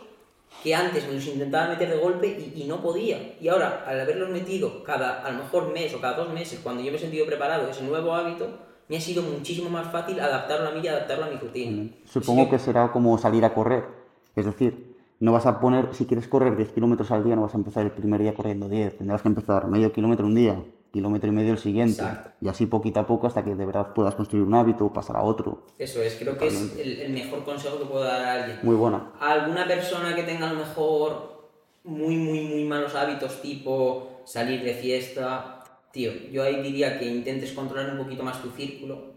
que 0.63 0.73
antes 0.73 1.07
me 1.07 1.13
los 1.13 1.27
intentaba 1.27 1.69
meter 1.69 1.89
de 1.89 1.97
golpe 1.97 2.27
y, 2.27 2.61
y, 2.61 2.65
no 2.65 2.81
podía. 2.81 3.35
Y 3.39 3.47
ahora, 3.47 3.83
al 3.85 3.99
haberlos 3.99 4.29
metido 4.29 4.83
cada, 4.83 5.25
a 5.25 5.31
lo 5.31 5.39
mejor 5.39 5.71
mes 5.71 5.93
o 5.93 6.01
cada 6.01 6.17
dos 6.17 6.33
meses, 6.33 6.59
cuando 6.63 6.81
yo 6.81 6.91
me 6.91 6.97
he 6.97 6.99
sentido 6.99 7.25
preparado 7.25 7.69
ese 7.69 7.83
nuevo 7.83 8.13
hábito, 8.13 8.47
me 8.87 8.97
ha 8.97 9.01
sido 9.01 9.23
muchísimo 9.23 9.69
más 9.69 9.91
fácil 9.91 10.19
adaptarlo 10.19 10.69
a 10.69 10.71
mí 10.71 10.81
y 10.83 10.87
adaptarlo 10.87 11.25
a 11.25 11.29
mi 11.29 11.37
rutina. 11.37 11.91
Supongo 12.05 12.49
que 12.49 12.59
será 12.59 12.91
como 12.91 13.17
salir 13.17 13.43
a 13.45 13.53
correr. 13.53 13.83
Es 14.35 14.45
decir, 14.45 14.95
no 15.19 15.31
vas 15.31 15.45
a 15.45 15.59
poner, 15.59 15.93
si 15.93 16.05
quieres 16.05 16.27
correr 16.27 16.55
10 16.55 16.71
kilómetros 16.71 17.11
al 17.11 17.23
día, 17.23 17.35
no 17.35 17.43
vas 17.43 17.53
a 17.53 17.57
empezar 17.57 17.85
el 17.85 17.91
primer 17.91 18.21
día 18.21 18.33
corriendo 18.33 18.69
10. 18.69 18.97
Tendrás 18.97 19.21
que 19.21 19.27
empezar 19.27 19.67
medio 19.67 19.91
kilómetro 19.91 20.25
un 20.25 20.35
día, 20.35 20.63
kilómetro 20.95 21.27
y 21.29 21.33
medio 21.33 21.51
el 21.51 21.57
siguiente. 21.57 22.03
Y 22.39 22.47
así 22.47 22.67
poquito 22.67 23.01
a 23.01 23.05
poco 23.05 23.27
hasta 23.27 23.43
que 23.43 23.53
de 23.53 23.65
verdad 23.65 23.93
puedas 23.93 24.15
construir 24.15 24.45
un 24.45 24.55
hábito, 24.55 24.93
pasar 24.93 25.17
a 25.17 25.23
otro. 25.23 25.65
Eso 25.77 26.01
es, 26.01 26.15
creo 26.15 26.37
que 26.37 26.47
es 26.47 26.77
el, 26.79 27.09
mejor 27.11 27.43
consejo 27.43 27.77
que 27.79 27.85
puedo 27.85 28.05
dar 28.05 28.21
a 28.21 28.33
alguien. 28.33 28.59
Muy 28.63 28.75
buena. 28.75 29.11
A 29.19 29.33
alguna 29.33 29.67
persona 29.67 30.15
que 30.15 30.23
tenga 30.23 30.49
a 30.49 30.53
lo 30.53 30.59
mejor 30.59 31.49
muy, 31.83 32.15
muy, 32.15 32.41
muy 32.41 32.63
malos 32.63 32.95
hábitos, 32.95 33.41
tipo 33.41 34.21
salir 34.23 34.63
de 34.63 34.73
fiesta, 34.73 35.63
tío, 35.91 36.13
yo 36.31 36.43
ahí 36.43 36.61
diría 36.63 36.97
que 36.97 37.05
intentes 37.05 37.51
controlar 37.51 37.91
un 37.91 38.03
poquito 38.03 38.23
más 38.23 38.41
tu 38.41 38.49
círculo. 38.51 39.15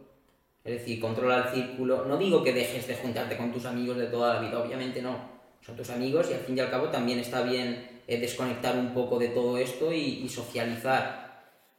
Es 0.65 0.81
decir, 0.81 1.01
controla 1.01 1.45
el 1.45 1.55
círculo. 1.55 2.05
No 2.07 2.17
digo 2.17 2.43
que 2.43 2.53
dejes 2.53 2.89
de 2.89 2.97
juntarte 2.97 3.37
con 3.37 3.53
tus 3.53 3.65
amigos 3.65 3.97
de 3.97 4.07
toda 4.07 4.35
la 4.35 4.41
vida, 4.41 4.59
obviamente 4.59 5.01
no. 5.01 5.17
Son 5.61 5.77
tus 5.77 5.91
amigos 5.91 6.29
y 6.31 6.35
al 6.35 6.41
fin 6.41 6.57
y 6.57 6.61
al 6.61 6.71
cabo 6.71 6.89
también 6.89 7.21
está 7.21 7.43
bien 7.43 8.01
eh, 8.09 8.19
desconectar 8.19 8.75
un 8.77 8.95
poco 8.95 9.19
de 9.19 9.29
todo 9.29 9.59
esto 9.59 9.93
y, 9.93 10.27
socializar. 10.31 11.28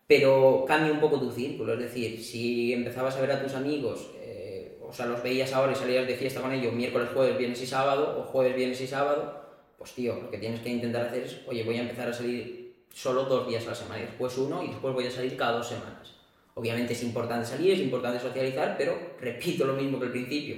Pero 0.10 0.66
cambia 0.68 0.92
un 0.92 1.00
poco 1.00 1.20
tu 1.20 1.32
círculo. 1.32 1.74
Es 1.74 1.80
decir, 1.80 2.20
si 2.24 2.74
empezabas 2.74 3.16
a 3.16 3.22
ver 3.22 3.32
a 3.32 3.44
tus 3.44 3.54
amigos, 3.54 4.10
eh, 4.16 4.80
o 4.82 4.92
sea, 4.92 5.06
los 5.06 5.22
veías 5.22 5.54
ahora 5.54 5.74
y 5.74 5.76
salías 5.76 6.08
de 6.08 6.16
fiesta 6.16 6.42
con 6.42 6.52
ellos 6.52 6.74
miércoles, 6.74 7.10
jueves, 7.14 7.38
viernes 7.38 7.62
y 7.62 7.68
sábado, 7.68 8.18
o 8.20 8.24
jueves, 8.24 8.56
viernes 8.56 8.82
y 8.82 8.88
sábado, 8.88 9.40
pues 9.78 9.92
tío, 9.92 10.16
lo 10.20 10.32
que 10.32 10.40
tienes 10.40 10.62
que 10.62 10.70
intentar 10.70 11.06
hacer 11.06 11.26
es, 11.26 11.42
oye, 11.46 11.64
voy 11.64 11.78
a 11.78 11.82
empezar 11.82 12.10
a 12.10 12.14
salir 12.14 12.86
solo 12.92 13.26
dos 13.26 13.48
días 13.48 13.68
a 13.68 13.70
la 13.70 13.76
semana 13.76 14.02
y 14.02 14.06
después 14.08 14.36
uno 14.40 14.64
y 14.64 14.70
después 14.70 14.96
voy 14.96 15.06
a 15.06 15.12
salir 15.12 15.38
cada 15.38 15.60
dos 15.60 15.68
semanas. 15.68 16.16
Obviamente 16.56 16.94
es 16.94 17.04
importante 17.04 17.46
salir, 17.46 17.74
es 17.74 17.80
importante 17.80 18.20
socializar, 18.20 18.78
pero 18.80 18.98
repito 19.22 19.68
lo 19.68 19.74
mismo 19.74 20.00
que 20.00 20.08
al 20.08 20.12
principio. 20.12 20.56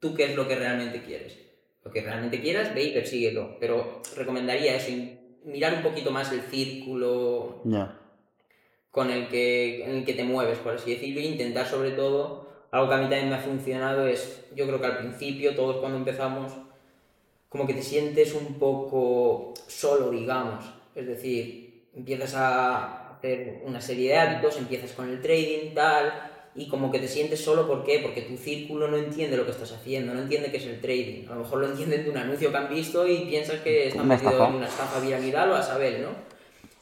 ¿Tú 0.00 0.12
qué 0.12 0.24
es 0.24 0.34
lo 0.34 0.48
que 0.48 0.56
realmente 0.56 1.04
quieres? 1.04 1.38
Lo 1.84 1.92
que 1.92 2.02
realmente 2.02 2.40
quieras, 2.40 2.74
ve 2.74 2.82
y 2.82 2.92
persíguelo. 2.92 3.58
Pero 3.60 4.02
recomendaría 4.16 4.74
eso, 4.74 4.90
mirar 5.44 5.74
un 5.74 5.82
poquito 5.84 6.10
más 6.10 6.32
el 6.32 6.40
círculo 6.40 7.62
con 8.96 9.10
el 9.10 9.28
que, 9.28 9.84
en 9.84 9.90
el 9.98 10.04
que 10.06 10.14
te 10.14 10.24
mueves, 10.24 10.56
por 10.56 10.72
así 10.72 10.94
decirlo, 10.94 11.20
e 11.20 11.24
intentar 11.24 11.66
sobre 11.66 11.90
todo, 11.90 12.48
algo 12.70 12.88
que 12.88 12.94
a 12.94 12.96
mí 12.96 13.02
también 13.04 13.28
me 13.28 13.34
ha 13.34 13.40
funcionado 13.40 14.06
es, 14.06 14.46
yo 14.54 14.66
creo 14.66 14.80
que 14.80 14.86
al 14.86 14.96
principio, 14.96 15.54
todos 15.54 15.76
cuando 15.76 15.98
empezamos, 15.98 16.54
como 17.50 17.66
que 17.66 17.74
te 17.74 17.82
sientes 17.82 18.32
un 18.32 18.54
poco 18.54 19.52
solo, 19.66 20.10
digamos 20.10 20.64
es 20.96 21.06
decir, 21.06 21.88
empiezas 21.94 22.34
a 22.34 23.10
hacer 23.10 23.60
una 23.64 23.82
serie 23.82 24.12
de 24.12 24.16
hábitos, 24.16 24.56
empiezas 24.56 24.92
con 24.92 25.10
el 25.10 25.20
trading, 25.20 25.74
tal, 25.74 26.32
y 26.54 26.68
como 26.68 26.90
que 26.90 26.98
te 26.98 27.06
sientes 27.06 27.44
solo, 27.44 27.66
¿por 27.66 27.84
qué? 27.84 27.98
Porque 27.98 28.22
tu 28.22 28.38
círculo 28.38 28.88
no 28.88 28.96
entiende 28.96 29.36
lo 29.36 29.44
que 29.44 29.50
estás 29.50 29.72
haciendo, 29.72 30.14
no 30.14 30.22
entiende 30.22 30.50
qué 30.50 30.56
es 30.56 30.64
el 30.64 30.80
trading. 30.80 31.26
A 31.28 31.34
lo 31.34 31.40
mejor 31.40 31.60
lo 31.60 31.66
entienden 31.68 32.04
de 32.04 32.10
un 32.10 32.16
anuncio 32.16 32.50
que 32.50 32.56
han 32.56 32.70
visto 32.70 33.06
y 33.06 33.26
piensan 33.26 33.62
que 33.62 33.88
están 33.88 34.08
metidos 34.08 34.48
en 34.48 34.54
una 34.54 34.66
estafa 34.66 35.02
piramidal 35.02 35.50
o 35.50 35.54
a 35.54 35.62
saber, 35.62 36.00
¿no? 36.00 36.08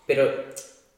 Pero 0.06 0.32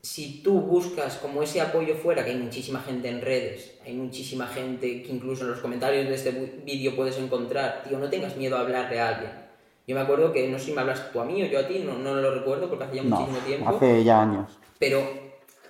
si 0.06 0.42
tú 0.42 0.60
buscas 0.60 1.16
como 1.16 1.42
ese 1.42 1.60
apoyo 1.60 1.96
fuera, 1.96 2.24
que 2.24 2.30
hay 2.30 2.38
muchísima 2.38 2.80
gente 2.80 3.08
en 3.08 3.20
redes, 3.20 3.74
hay 3.84 3.94
muchísima 3.94 4.46
gente 4.46 5.02
que 5.02 5.12
incluso 5.12 5.44
en 5.44 5.50
los 5.50 5.60
comentarios 5.60 6.06
de 6.08 6.14
este 6.14 6.30
vídeo 6.64 6.94
puedes 6.94 7.18
encontrar, 7.18 7.82
tío, 7.86 7.98
no 7.98 8.08
tengas 8.08 8.36
miedo 8.36 8.56
a 8.56 8.60
hablarle 8.60 9.00
a 9.00 9.08
alguien 9.08 9.46
yo 9.86 9.94
me 9.94 10.00
acuerdo 10.00 10.32
que, 10.32 10.48
no 10.48 10.58
sé 10.58 10.66
si 10.66 10.72
me 10.72 10.80
hablas 10.80 11.12
tú 11.12 11.20
a 11.20 11.24
mí 11.24 11.42
o 11.42 11.46
yo 11.46 11.60
a 11.60 11.68
ti, 11.68 11.78
no, 11.78 11.96
no 11.96 12.16
lo 12.16 12.34
recuerdo 12.34 12.68
porque 12.68 12.84
hace 12.84 12.96
ya 12.96 13.02
muchísimo 13.04 13.38
tiempo. 13.38 13.68
Hace 13.68 14.02
ya 14.02 14.22
años. 14.22 14.58
Pero 14.80 15.08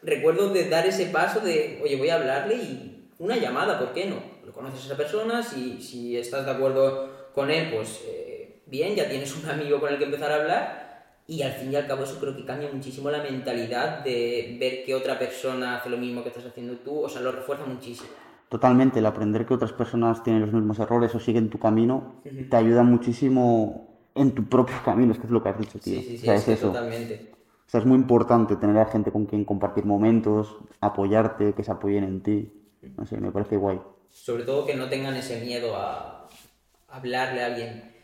recuerdo 0.02 0.48
de 0.48 0.70
dar 0.70 0.86
ese 0.86 1.06
paso 1.06 1.40
de, 1.40 1.80
oye, 1.84 1.96
voy 1.96 2.08
a 2.08 2.14
hablarle 2.14 2.54
y 2.54 3.10
una 3.18 3.36
llamada, 3.36 3.78
¿por 3.78 3.92
qué 3.92 4.06
no? 4.06 4.16
Lo 4.46 4.54
conoces 4.54 4.80
a 4.82 4.86
esa 4.86 4.96
persona, 4.96 5.42
si, 5.42 5.82
si 5.82 6.16
estás 6.16 6.46
de 6.46 6.52
acuerdo 6.52 7.30
con 7.34 7.50
él, 7.50 7.70
pues 7.74 8.00
eh, 8.06 8.62
bien, 8.64 8.94
ya 8.94 9.06
tienes 9.06 9.36
un 9.36 9.50
amigo 9.50 9.80
con 9.80 9.92
el 9.92 9.98
que 9.98 10.04
empezar 10.04 10.32
a 10.32 10.36
hablar. 10.36 10.85
Y 11.28 11.42
al 11.42 11.52
fin 11.52 11.72
y 11.72 11.76
al 11.76 11.86
cabo 11.86 12.04
eso 12.04 12.20
creo 12.20 12.36
que 12.36 12.44
cambia 12.44 12.70
muchísimo 12.72 13.10
la 13.10 13.22
mentalidad 13.22 14.04
de 14.04 14.56
ver 14.60 14.84
que 14.84 14.94
otra 14.94 15.18
persona 15.18 15.76
hace 15.76 15.90
lo 15.90 15.96
mismo 15.96 16.22
que 16.22 16.28
estás 16.28 16.46
haciendo 16.46 16.74
tú, 16.76 17.00
o 17.00 17.08
sea, 17.08 17.20
lo 17.20 17.32
refuerza 17.32 17.64
muchísimo. 17.66 18.10
Totalmente, 18.48 19.00
el 19.00 19.06
aprender 19.06 19.44
que 19.44 19.54
otras 19.54 19.72
personas 19.72 20.22
tienen 20.22 20.42
los 20.42 20.52
mismos 20.52 20.78
errores 20.78 21.12
o 21.16 21.18
siguen 21.18 21.50
tu 21.50 21.58
camino 21.58 22.22
te 22.48 22.56
ayuda 22.56 22.84
muchísimo 22.84 23.88
en 24.14 24.32
tu 24.32 24.44
propio 24.44 24.76
camino, 24.84 25.12
es 25.12 25.18
que 25.18 25.26
es 25.26 25.32
lo 25.32 25.42
que 25.42 25.48
has 25.48 25.58
dicho, 25.58 25.78
tío. 25.80 26.00
Sí, 26.00 26.06
sí, 26.10 26.18
sí, 26.18 26.30
es, 26.30 26.46
eso. 26.46 26.68
totalmente. 26.68 27.32
O 27.66 27.68
sea, 27.68 27.80
es 27.80 27.86
muy 27.86 27.96
importante 27.96 28.54
tener 28.56 28.78
a 28.78 28.86
gente 28.86 29.10
con 29.10 29.26
quien 29.26 29.44
compartir 29.44 29.84
momentos, 29.84 30.56
apoyarte, 30.80 31.54
que 31.54 31.64
se 31.64 31.72
apoyen 31.72 32.04
en 32.04 32.22
ti. 32.22 32.52
No 32.96 33.04
sé, 33.04 33.18
me 33.18 33.32
parece 33.32 33.56
guay. 33.56 33.80
Sobre 34.08 34.44
todo 34.44 34.64
que 34.64 34.76
no 34.76 34.88
tengan 34.88 35.16
ese 35.16 35.40
miedo 35.40 35.74
a 35.74 36.28
hablarle 36.88 37.42
a 37.42 37.46
alguien. 37.46 37.95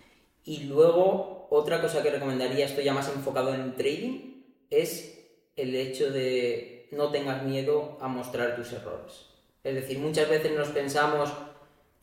Y 0.45 0.65
luego, 0.65 1.47
otra 1.51 1.81
cosa 1.81 2.03
que 2.03 2.11
recomendaría, 2.11 2.67
esto 2.67 2.81
ya 2.81 2.93
más 2.93 3.09
enfocado 3.09 3.55
en 3.55 3.77
trading, 3.77 4.43
es 4.71 5.19
el 5.57 5.75
hecho 5.75 6.11
de 6.11 6.89
no 6.93 7.11
tengas 7.11 7.43
miedo 7.43 7.99
a 8.01 8.09
mostrar 8.09 8.57
tus 8.57 8.73
errores. 8.73 9.27
Es 9.63 9.75
decir, 9.75 9.99
muchas 9.99 10.29
veces 10.29 10.53
nos 10.53 10.69
pensamos, 10.69 11.33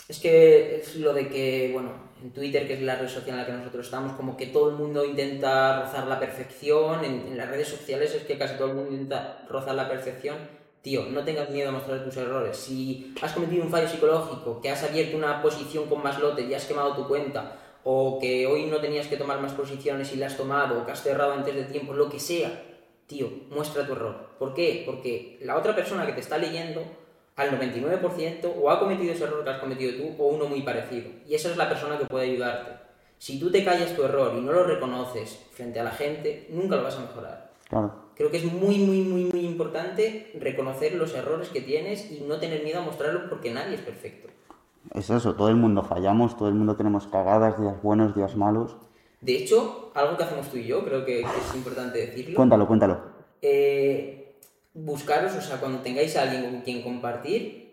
es 0.07 0.19
que 0.19 0.77
es 0.77 0.95
lo 0.95 1.13
de 1.13 1.27
que, 1.27 1.71
bueno, 1.73 2.09
en 2.21 2.31
Twitter, 2.31 2.67
que 2.67 2.73
es 2.73 2.81
la 2.81 2.95
red 2.95 3.07
social 3.07 3.31
en 3.31 3.37
la 3.37 3.45
que 3.45 3.51
nosotros 3.53 3.85
estamos, 3.85 4.13
como 4.13 4.35
que 4.35 4.47
todo 4.47 4.69
el 4.69 4.75
mundo 4.75 5.05
intenta 5.05 5.81
rozar 5.81 6.07
la 6.07 6.19
perfección, 6.19 7.03
en, 7.03 7.37
las 7.37 7.49
redes 7.49 7.67
sociales 7.67 8.13
es 8.13 8.23
que 8.23 8.37
casi 8.37 8.55
todo 8.55 8.69
el 8.69 8.75
mundo 8.75 8.91
intenta 8.91 9.45
rozar 9.49 9.75
la 9.75 9.89
perfección. 9.89 10.37
Tío, 10.81 11.05
no 11.05 11.25
tengas 11.25 11.49
miedo 11.49 11.69
a 11.69 11.73
mostrar 11.73 12.05
tus 12.05 12.15
errores. 12.15 12.55
Si 12.55 13.13
has 13.21 13.33
cometido 13.33 13.63
un 13.63 13.69
fallo 13.69 13.89
psicológico, 13.89 14.61
que 14.61 14.69
has 14.69 14.81
abierto 14.81 15.17
una 15.17 15.41
posición 15.41 15.87
con 15.87 16.01
más 16.01 16.17
lotes 16.19 16.49
y 16.49 16.53
has 16.53 16.65
quemado 16.65 16.95
tu 16.95 17.05
cuenta, 17.05 17.57
o 17.91 18.19
que 18.19 18.45
hoy 18.45 18.67
no 18.67 18.77
tenías 18.77 19.07
que 19.07 19.17
tomar 19.17 19.41
más 19.41 19.53
posiciones 19.53 20.13
y 20.13 20.17
la 20.17 20.27
has 20.27 20.37
tomado, 20.37 20.79
o 20.79 20.85
que 20.85 20.91
has 20.91 21.01
cerrado 21.01 21.33
antes 21.33 21.55
de 21.55 21.63
tiempo, 21.63 21.91
lo 21.93 22.07
que 22.07 22.19
sea, 22.19 22.51
tío, 23.07 23.27
muestra 23.49 23.87
tu 23.87 23.93
error. 23.93 24.29
¿Por 24.37 24.53
qué? 24.53 24.83
Porque 24.85 25.39
la 25.41 25.57
otra 25.57 25.75
persona 25.75 26.05
que 26.05 26.13
te 26.13 26.19
está 26.19 26.37
leyendo 26.37 26.83
al 27.35 27.49
99% 27.49 28.53
o 28.61 28.69
ha 28.69 28.79
cometido 28.79 29.11
ese 29.11 29.23
error 29.23 29.43
que 29.43 29.49
has 29.49 29.57
cometido 29.57 29.91
tú 29.97 30.23
o 30.23 30.27
uno 30.27 30.45
muy 30.45 30.61
parecido. 30.61 31.09
Y 31.27 31.33
esa 31.33 31.49
es 31.49 31.57
la 31.57 31.67
persona 31.67 31.97
que 31.97 32.05
puede 32.05 32.29
ayudarte. 32.29 32.73
Si 33.17 33.39
tú 33.39 33.49
te 33.49 33.65
callas 33.65 33.95
tu 33.95 34.03
error 34.03 34.35
y 34.37 34.41
no 34.41 34.51
lo 34.51 34.65
reconoces 34.65 35.39
frente 35.51 35.79
a 35.79 35.83
la 35.83 35.91
gente, 35.91 36.45
nunca 36.51 36.75
lo 36.75 36.83
vas 36.83 36.95
a 36.95 37.01
mejorar. 37.01 37.53
Creo 38.13 38.29
que 38.29 38.37
es 38.37 38.43
muy, 38.43 38.77
muy, 38.77 39.01
muy, 39.01 39.23
muy 39.23 39.45
importante 39.47 40.31
reconocer 40.39 40.93
los 40.93 41.15
errores 41.15 41.49
que 41.49 41.61
tienes 41.61 42.11
y 42.11 42.19
no 42.19 42.37
tener 42.37 42.63
miedo 42.63 42.81
a 42.81 42.83
mostrarlos 42.83 43.23
porque 43.31 43.49
nadie 43.49 43.73
es 43.73 43.81
perfecto. 43.81 44.29
Es 44.93 45.09
eso, 45.09 45.35
todo 45.35 45.49
el 45.49 45.55
mundo 45.55 45.83
fallamos, 45.83 46.35
todo 46.37 46.49
el 46.49 46.55
mundo 46.55 46.75
tenemos 46.75 47.07
cagadas, 47.07 47.59
días 47.59 47.81
buenos, 47.81 48.15
días 48.15 48.35
malos. 48.35 48.75
De 49.21 49.35
hecho, 49.35 49.91
algo 49.93 50.17
que 50.17 50.23
hacemos 50.23 50.49
tú 50.49 50.57
y 50.57 50.65
yo, 50.65 50.83
creo 50.83 51.05
que, 51.05 51.21
es 51.21 51.55
importante 51.55 51.99
decirlo. 51.99 52.35
Cuéntalo, 52.35 52.67
cuéntalo. 52.67 53.01
Eh, 53.41 54.35
buscaros, 54.73 55.35
o 55.35 55.41
sea, 55.41 55.57
cuando 55.57 55.79
tengáis 55.79 56.15
a 56.15 56.23
alguien 56.23 56.43
con 56.43 56.61
quien 56.61 56.81
compartir, 56.81 57.69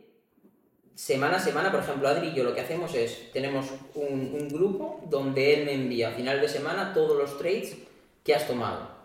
semana 0.94 1.36
a 1.36 1.40
semana, 1.40 1.70
por 1.70 1.80
ejemplo, 1.80 2.08
Adri 2.08 2.28
y 2.28 2.34
yo 2.34 2.42
lo 2.42 2.54
que 2.54 2.62
hacemos 2.62 2.94
es, 2.94 3.30
tenemos 3.32 3.66
un, 3.94 4.48
grupo 4.48 5.00
donde 5.08 5.54
él 5.54 5.66
me 5.66 5.74
envía 5.74 6.08
a 6.08 6.12
final 6.12 6.40
de 6.40 6.48
semana 6.48 6.92
todos 6.94 7.16
los 7.16 7.38
trades 7.38 7.76
que 8.24 8.34
has 8.34 8.46
tomado. 8.46 8.95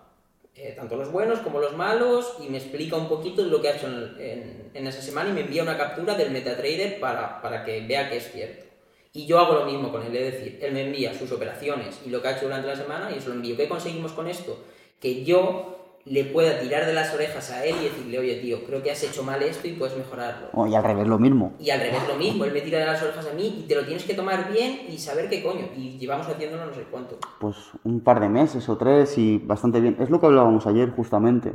Eh, 0.56 0.74
tanto 0.76 0.98
los 0.98 1.12
buenos 1.12 1.40
como 1.40 1.60
los 1.60 1.76
malos, 1.76 2.36
y 2.44 2.50
me 2.50 2.58
explica 2.58 2.98
un 2.98 3.08
poquito 3.08 3.44
lo 3.44 3.62
que 3.62 3.70
ha 3.70 3.76
hecho 3.76 3.88
en, 3.88 4.88
esa 4.88 5.02
semana 5.02 5.30
y 5.30 5.34
me 5.34 5.42
envía 5.42 5.64
una 5.64 5.78
captura 5.78 6.16
del 6.16 6.32
MetaTrader 6.32 7.00
para, 7.00 7.42
para 7.42 7.64
que 7.64 7.86
vea 7.88 8.10
que 8.10 8.18
es 8.18 8.32
cierto. 8.32 8.66
Y 9.14 9.26
yo 9.26 9.40
hago 9.40 9.54
lo 9.54 9.66
mismo 9.66 9.92
con 9.92 10.04
él, 10.04 10.16
es 10.16 10.34
decir, 10.34 10.60
él 10.62 10.74
me 10.74 10.84
envía 10.84 11.14
sus 11.14 11.32
operaciones 11.32 12.00
y 12.06 12.10
lo 12.10 12.22
que 12.22 12.30
ha 12.30 12.32
hecho 12.32 12.46
durante 12.46 12.68
la 12.68 12.76
semana 12.76 13.12
y 13.12 13.18
eso 13.18 13.30
lo 13.30 13.36
envío. 13.36 13.58
¿Qué 13.58 13.68
conseguimos 13.68 14.14
con 14.14 14.28
esto? 14.28 14.64
Que 15.00 15.24
yo 15.24 15.81
le 16.06 16.26
pueda 16.26 16.60
tirar 16.60 16.86
de 16.86 16.94
las 16.94 17.14
orejas 17.14 17.52
a 17.52 17.66
él 17.66 17.76
y 17.80 17.84
decirle, 17.86 18.20
oye 18.20 18.36
tío, 18.36 18.64
creo 18.66 18.82
que 18.82 18.92
has 18.92 19.04
hecho 19.04 19.24
mal 19.24 19.42
esto 19.42 19.68
y 19.68 19.74
puedes 19.74 19.96
mejorarlo. 19.98 20.48
Oh, 20.54 20.68
y 20.68 20.76
al 20.76 20.84
revés 20.84 21.08
lo 21.08 21.20
mismo. 21.20 21.54
Y 21.60 21.70
al 21.70 21.80
revés 21.80 22.08
lo 22.08 22.16
mismo, 22.16 22.46
él 22.46 22.54
me 22.54 22.62
tira 22.62 22.80
de 22.80 22.86
las 22.86 23.02
orejas 23.02 23.28
a 23.28 23.34
mí 23.34 23.56
y 23.60 23.68
te 23.68 23.76
lo 23.76 23.86
tienes 23.86 24.04
que 24.04 24.14
tomar 24.14 24.52
bien 24.52 24.82
y 24.90 24.98
saber 24.98 25.30
qué 25.30 25.44
coño. 25.44 25.70
Y 25.76 25.98
llevamos 25.98 26.28
haciéndolo 26.28 26.66
no 26.66 26.74
sé 26.74 26.84
cuánto. 26.90 27.18
Pues 27.40 27.56
un 27.84 28.02
par 28.02 28.20
de 28.20 28.30
meses 28.30 28.68
o 28.70 28.78
tres 28.78 29.18
y 29.18 29.38
bastante 29.38 29.80
bien. 29.80 29.98
Es 30.00 30.10
lo 30.10 30.20
que 30.20 30.26
hablábamos 30.26 30.66
ayer 30.68 30.92
justamente. 30.92 31.54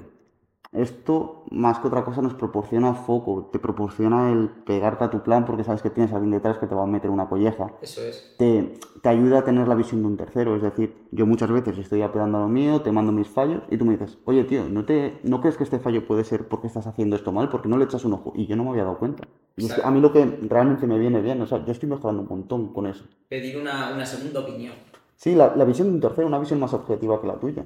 Esto, 0.77 1.45
más 1.51 1.79
que 1.79 1.89
otra 1.89 2.05
cosa, 2.05 2.23
nos 2.23 2.35
proporciona 2.35 2.95
foco, 2.95 3.49
te 3.53 3.59
proporciona 3.59 4.31
el 4.33 4.49
pegarte 4.49 5.05
a 5.05 5.11
tu 5.11 5.23
plan 5.23 5.45
porque 5.45 5.65
sabes 5.65 5.83
que 5.83 5.91
tienes 5.91 6.13
a 6.13 6.17
alguien 6.17 6.33
detrás 6.33 6.59
que 6.59 6.67
te 6.67 6.75
va 6.75 6.83
a 6.85 6.87
meter 6.87 7.11
una 7.11 7.29
colleja. 7.29 7.73
Eso 7.83 8.07
es. 8.07 8.35
Te, 8.39 8.75
te 9.03 9.09
ayuda 9.09 9.39
a 9.39 9.45
tener 9.45 9.67
la 9.67 9.75
visión 9.75 10.03
de 10.03 10.09
un 10.09 10.17
tercero, 10.17 10.55
es 10.57 10.63
decir, 10.63 10.95
yo 11.11 11.25
muchas 11.27 11.51
veces 11.51 11.79
estoy 11.79 12.03
apelando 12.03 12.37
a 12.39 12.43
lo 12.43 12.49
mío, 12.49 12.83
te 12.83 12.93
mando 12.93 13.11
mis 13.11 13.29
fallos 13.29 13.63
y 13.71 13.79
tú 13.79 13.85
me 13.87 13.93
dices, 13.97 14.19
oye 14.27 14.45
tío, 14.45 14.69
¿no, 14.69 14.85
te, 14.85 15.19
¿no 15.23 15.41
crees 15.41 15.57
que 15.57 15.65
este 15.65 15.79
fallo 15.79 16.07
puede 16.07 16.23
ser 16.25 16.47
porque 16.47 16.67
estás 16.67 16.87
haciendo 16.87 17.17
esto 17.17 17.33
mal? 17.33 17.49
Porque 17.49 17.69
no 17.69 17.79
le 17.79 17.85
echas 17.85 18.05
un 18.05 18.13
ojo? 18.13 18.33
Y 18.37 18.47
yo 18.47 18.57
no 18.57 18.65
me 18.65 18.71
había 18.71 18.85
dado 18.85 18.99
cuenta. 18.99 19.27
Y 19.57 19.65
es 19.65 19.73
que 19.73 19.81
a 19.83 19.91
mí 19.91 20.01
lo 20.03 20.13
que 20.13 20.25
realmente 20.43 20.87
me 20.87 20.99
viene 20.99 21.23
bien, 21.23 21.41
o 21.41 21.47
sea, 21.47 21.65
yo 21.65 21.73
estoy 21.73 21.89
mejorando 21.89 22.23
un 22.23 22.29
montón 22.29 22.75
con 22.75 22.87
eso. 22.87 23.05
Pedir 23.29 23.57
una, 23.57 23.95
una 23.95 24.05
segunda 24.05 24.41
opinión. 24.41 24.75
Sí, 25.17 25.35
la, 25.35 25.57
la 25.57 25.65
visión 25.65 25.89
de 25.89 25.95
un 25.95 26.01
tercero, 26.03 26.27
una 26.27 26.39
visión 26.39 26.61
más 26.61 26.75
objetiva 26.75 27.19
que 27.23 27.27
la 27.27 27.41
tuya. 27.41 27.65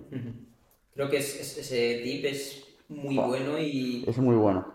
Creo 0.94 1.10
que 1.10 1.16
es- 1.16 1.40
es- 1.40 1.58
ese 1.58 2.00
tip 2.04 2.24
es 2.26 2.64
muy 2.90 3.16
bueno 3.16 3.58
y, 3.58 4.04
Es 4.06 4.18
muy 4.18 4.36
bueno. 4.36 4.66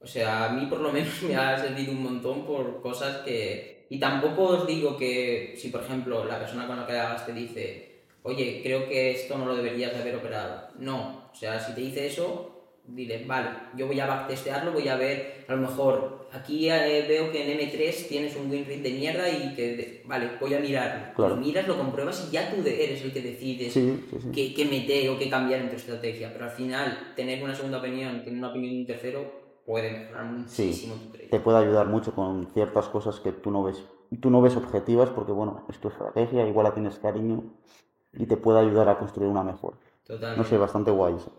o 0.00 0.06
sea, 0.06 0.46
a 0.46 0.48
mí 0.52 0.66
por 0.66 0.80
lo 0.80 0.92
menos 0.92 1.22
me 1.28 1.36
ha 1.36 1.56
servido 1.58 1.92
un 1.92 2.02
montón 2.02 2.44
por 2.44 2.80
cosas 2.80 3.18
que... 3.18 3.86
Y 3.90 3.98
tampoco 3.98 4.42
os 4.44 4.66
digo 4.66 4.96
que 4.96 5.54
si, 5.56 5.68
por 5.70 5.82
ejemplo, 5.82 6.24
la 6.24 6.38
persona 6.38 6.66
con 6.66 6.76
la 6.76 6.86
que 6.86 6.92
hagas 6.92 7.24
te 7.24 7.32
dice, 7.32 8.02
oye, 8.22 8.60
creo 8.62 8.86
que 8.86 9.12
esto 9.12 9.38
no 9.38 9.46
lo 9.46 9.56
deberías 9.56 9.92
de 9.92 10.00
haber 10.00 10.16
operado. 10.16 10.68
No, 10.78 11.30
o 11.32 11.34
sea, 11.34 11.58
si 11.58 11.74
te 11.74 11.80
dice 11.80 12.06
eso, 12.06 12.57
dile, 12.88 13.24
vale, 13.26 13.50
yo 13.76 13.86
voy 13.86 14.00
a 14.00 14.06
backtestearlo, 14.06 14.72
voy 14.72 14.88
a 14.88 14.96
ver, 14.96 15.44
a 15.46 15.54
lo 15.54 15.62
mejor 15.62 16.28
aquí 16.32 16.68
eh, 16.70 17.04
veo 17.08 17.30
que 17.30 17.42
en 17.52 17.58
M3 17.58 18.08
tienes 18.08 18.34
un 18.36 18.50
win 18.50 18.64
rate 18.64 18.80
de 18.80 18.90
mierda 18.90 19.28
y 19.28 19.54
que, 19.54 20.02
vale, 20.06 20.30
voy 20.40 20.54
a 20.54 20.60
mirarlo. 20.60 21.14
Claro. 21.14 21.34
Lo 21.36 21.40
miras, 21.40 21.68
lo 21.68 21.76
compruebas 21.76 22.26
y 22.28 22.32
ya 22.32 22.50
tú 22.50 22.56
eres 22.66 23.02
el 23.02 23.12
que 23.12 23.22
decides 23.22 23.72
Sí, 23.72 24.04
sí, 24.10 24.16
sí. 24.20 24.28
qué, 24.32 24.54
qué 24.54 24.64
meter 24.64 25.10
o 25.10 25.18
qué 25.18 25.28
cambiar 25.30 25.60
en 25.60 25.70
tu 25.70 25.76
estrategia. 25.76 26.32
Pero 26.32 26.46
al 26.46 26.50
final, 26.50 27.12
tener 27.14 27.42
una 27.42 27.54
segunda 27.54 27.78
opinión, 27.78 28.24
tener 28.24 28.38
una 28.38 28.50
opinión 28.50 28.74
de 28.74 28.80
un 28.80 28.86
tercero, 28.86 29.32
puede 29.66 29.90
mejorar 29.92 30.24
muchísimo 30.24 30.94
tu 30.94 31.10
trade. 31.10 31.28
te 31.28 31.40
puede 31.40 31.58
ayudar 31.58 31.86
mucho 31.88 32.14
con 32.14 32.46
ciertas 32.54 32.88
cosas 32.88 33.20
que 33.20 33.32
tú 33.32 33.50
no 33.50 33.62
ves 33.62 33.84
tú 34.22 34.30
no 34.30 34.40
ves 34.40 34.56
objetivas 34.56 35.10
porque 35.10 35.32
bueno 35.32 35.66
es 35.68 35.78
tu 35.78 35.88
estrategia 35.88 36.48
igual 36.48 36.64
la 36.64 36.72
tienes 36.72 36.98
cariño 36.98 37.44
y 38.14 38.24
te 38.24 38.38
puede 38.38 38.60
ayudar 38.60 38.88
a 38.88 38.98
construir 38.98 39.28
una 39.28 39.42
mejor 39.42 39.74
Totalmente. 40.06 40.38
no 40.38 40.44
sé 40.48 40.56
bastante 40.56 40.90
guay 40.90 41.16
eso. 41.16 41.30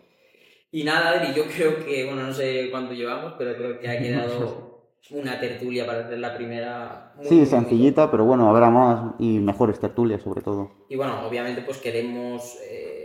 Y 0.72 0.84
nada, 0.84 1.12
Adri, 1.12 1.34
yo 1.34 1.46
creo 1.46 1.84
que, 1.84 2.06
bueno, 2.06 2.24
no 2.24 2.34
sé 2.34 2.70
cuánto 2.70 2.94
llevamos, 2.94 3.34
pero 3.38 3.56
creo 3.56 3.80
que 3.80 3.90
ha 3.90 4.00
quedado 4.00 4.84
una 5.12 5.40
tertulia 5.40 5.86
para 5.86 6.06
hacer 6.06 6.20
la 6.20 6.36
primera. 6.36 7.14
muy, 7.16 7.26
sí 7.26 7.36
muy 7.36 7.46
sencillita 7.46 8.12
pero 8.12 8.26
bueno 8.26 8.50
habrá 8.50 8.70
más 8.70 9.14
y 9.18 9.40
mejores 9.40 9.80
tertulias 9.80 10.22
sobre 10.22 10.42
todo 10.42 10.86
Y 10.90 10.96
bueno, 10.96 11.26
obviamente 11.26 11.62
pues 11.62 11.78
queremos 11.78 12.58
eh, 12.70 13.00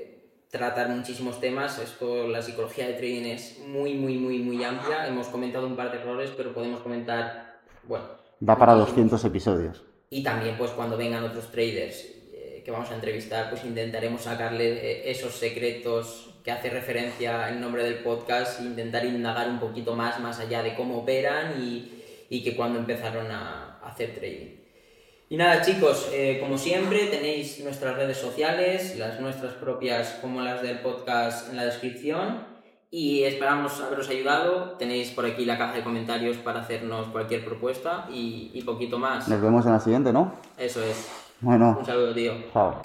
tratar 0.50 0.90
muchísimos 0.90 1.40
temas. 1.40 1.78
Esto, 1.78 2.28
la 2.28 2.42
psicología 2.42 2.86
de 2.86 2.94
trading 2.94 3.24
es 3.24 3.58
muy, 3.66 3.94
muy, 3.94 4.18
muy, 4.18 4.38
muy 4.40 4.62
amplia. 4.62 5.06
Hemos 5.08 5.28
comentado 5.28 5.66
un 5.66 5.76
par 5.76 5.90
de 5.90 5.98
errores, 5.98 6.30
pero 6.36 6.52
podemos 6.52 6.80
comentar, 6.80 7.60
bueno. 7.84 8.04
da 8.40 8.58
para 8.58 8.74
muchísimos. 8.74 9.10
200 9.10 9.24
episodios 9.24 9.84
Y 10.10 10.22
también 10.22 10.56
pues 10.58 10.70
cuando 10.72 10.96
vengan 10.96 11.24
otros 11.24 11.50
traders 11.50 12.04
eh, 12.32 12.62
que 12.64 12.70
vamos 12.70 12.90
a 12.90 12.94
entrevistar, 12.96 13.48
pues 13.48 13.64
intentaremos 13.64 14.22
sacarle 14.22 14.74
eh, 14.74 15.10
esos 15.10 15.32
secretos 15.32 16.33
que 16.44 16.52
hace 16.52 16.68
referencia 16.68 17.48
el 17.48 17.58
nombre 17.58 17.82
del 17.82 17.96
podcast 18.00 18.60
intentar 18.60 19.04
indagar 19.06 19.48
un 19.48 19.58
poquito 19.58 19.96
más, 19.96 20.20
más 20.20 20.38
allá 20.38 20.62
de 20.62 20.74
cómo 20.74 20.98
operan 20.98 21.54
y, 21.58 22.02
y 22.28 22.44
que 22.44 22.54
cuando 22.54 22.78
empezaron 22.78 23.30
a, 23.30 23.78
a 23.82 23.88
hacer 23.88 24.14
trading. 24.14 24.62
Y 25.30 25.36
nada 25.38 25.62
chicos, 25.62 26.10
eh, 26.12 26.38
como 26.40 26.58
siempre 26.58 27.06
tenéis 27.06 27.64
nuestras 27.64 27.96
redes 27.96 28.18
sociales, 28.18 28.96
las 28.98 29.18
nuestras 29.20 29.54
propias 29.54 30.18
como 30.20 30.42
las 30.42 30.60
del 30.60 30.80
podcast 30.80 31.48
en 31.48 31.56
la 31.56 31.64
descripción 31.64 32.44
y 32.90 33.24
esperamos 33.24 33.80
haberos 33.80 34.10
ayudado. 34.10 34.72
Tenéis 34.78 35.10
por 35.12 35.24
aquí 35.24 35.46
la 35.46 35.56
caja 35.56 35.72
de 35.72 35.82
comentarios 35.82 36.36
para 36.36 36.60
hacernos 36.60 37.08
cualquier 37.08 37.42
propuesta 37.44 38.06
y, 38.12 38.50
y 38.52 38.62
poquito 38.62 38.98
más. 38.98 39.26
nos 39.28 39.40
vemos 39.40 39.64
en 39.64 39.72
la 39.72 39.80
siguiente 39.80 40.12
¿no? 40.12 40.34
Eso 40.58 40.84
es. 40.84 41.08
bueno 41.40 41.78
Un 41.80 41.86
saludo, 41.86 42.14
tío. 42.14 42.34
chao 42.52 42.82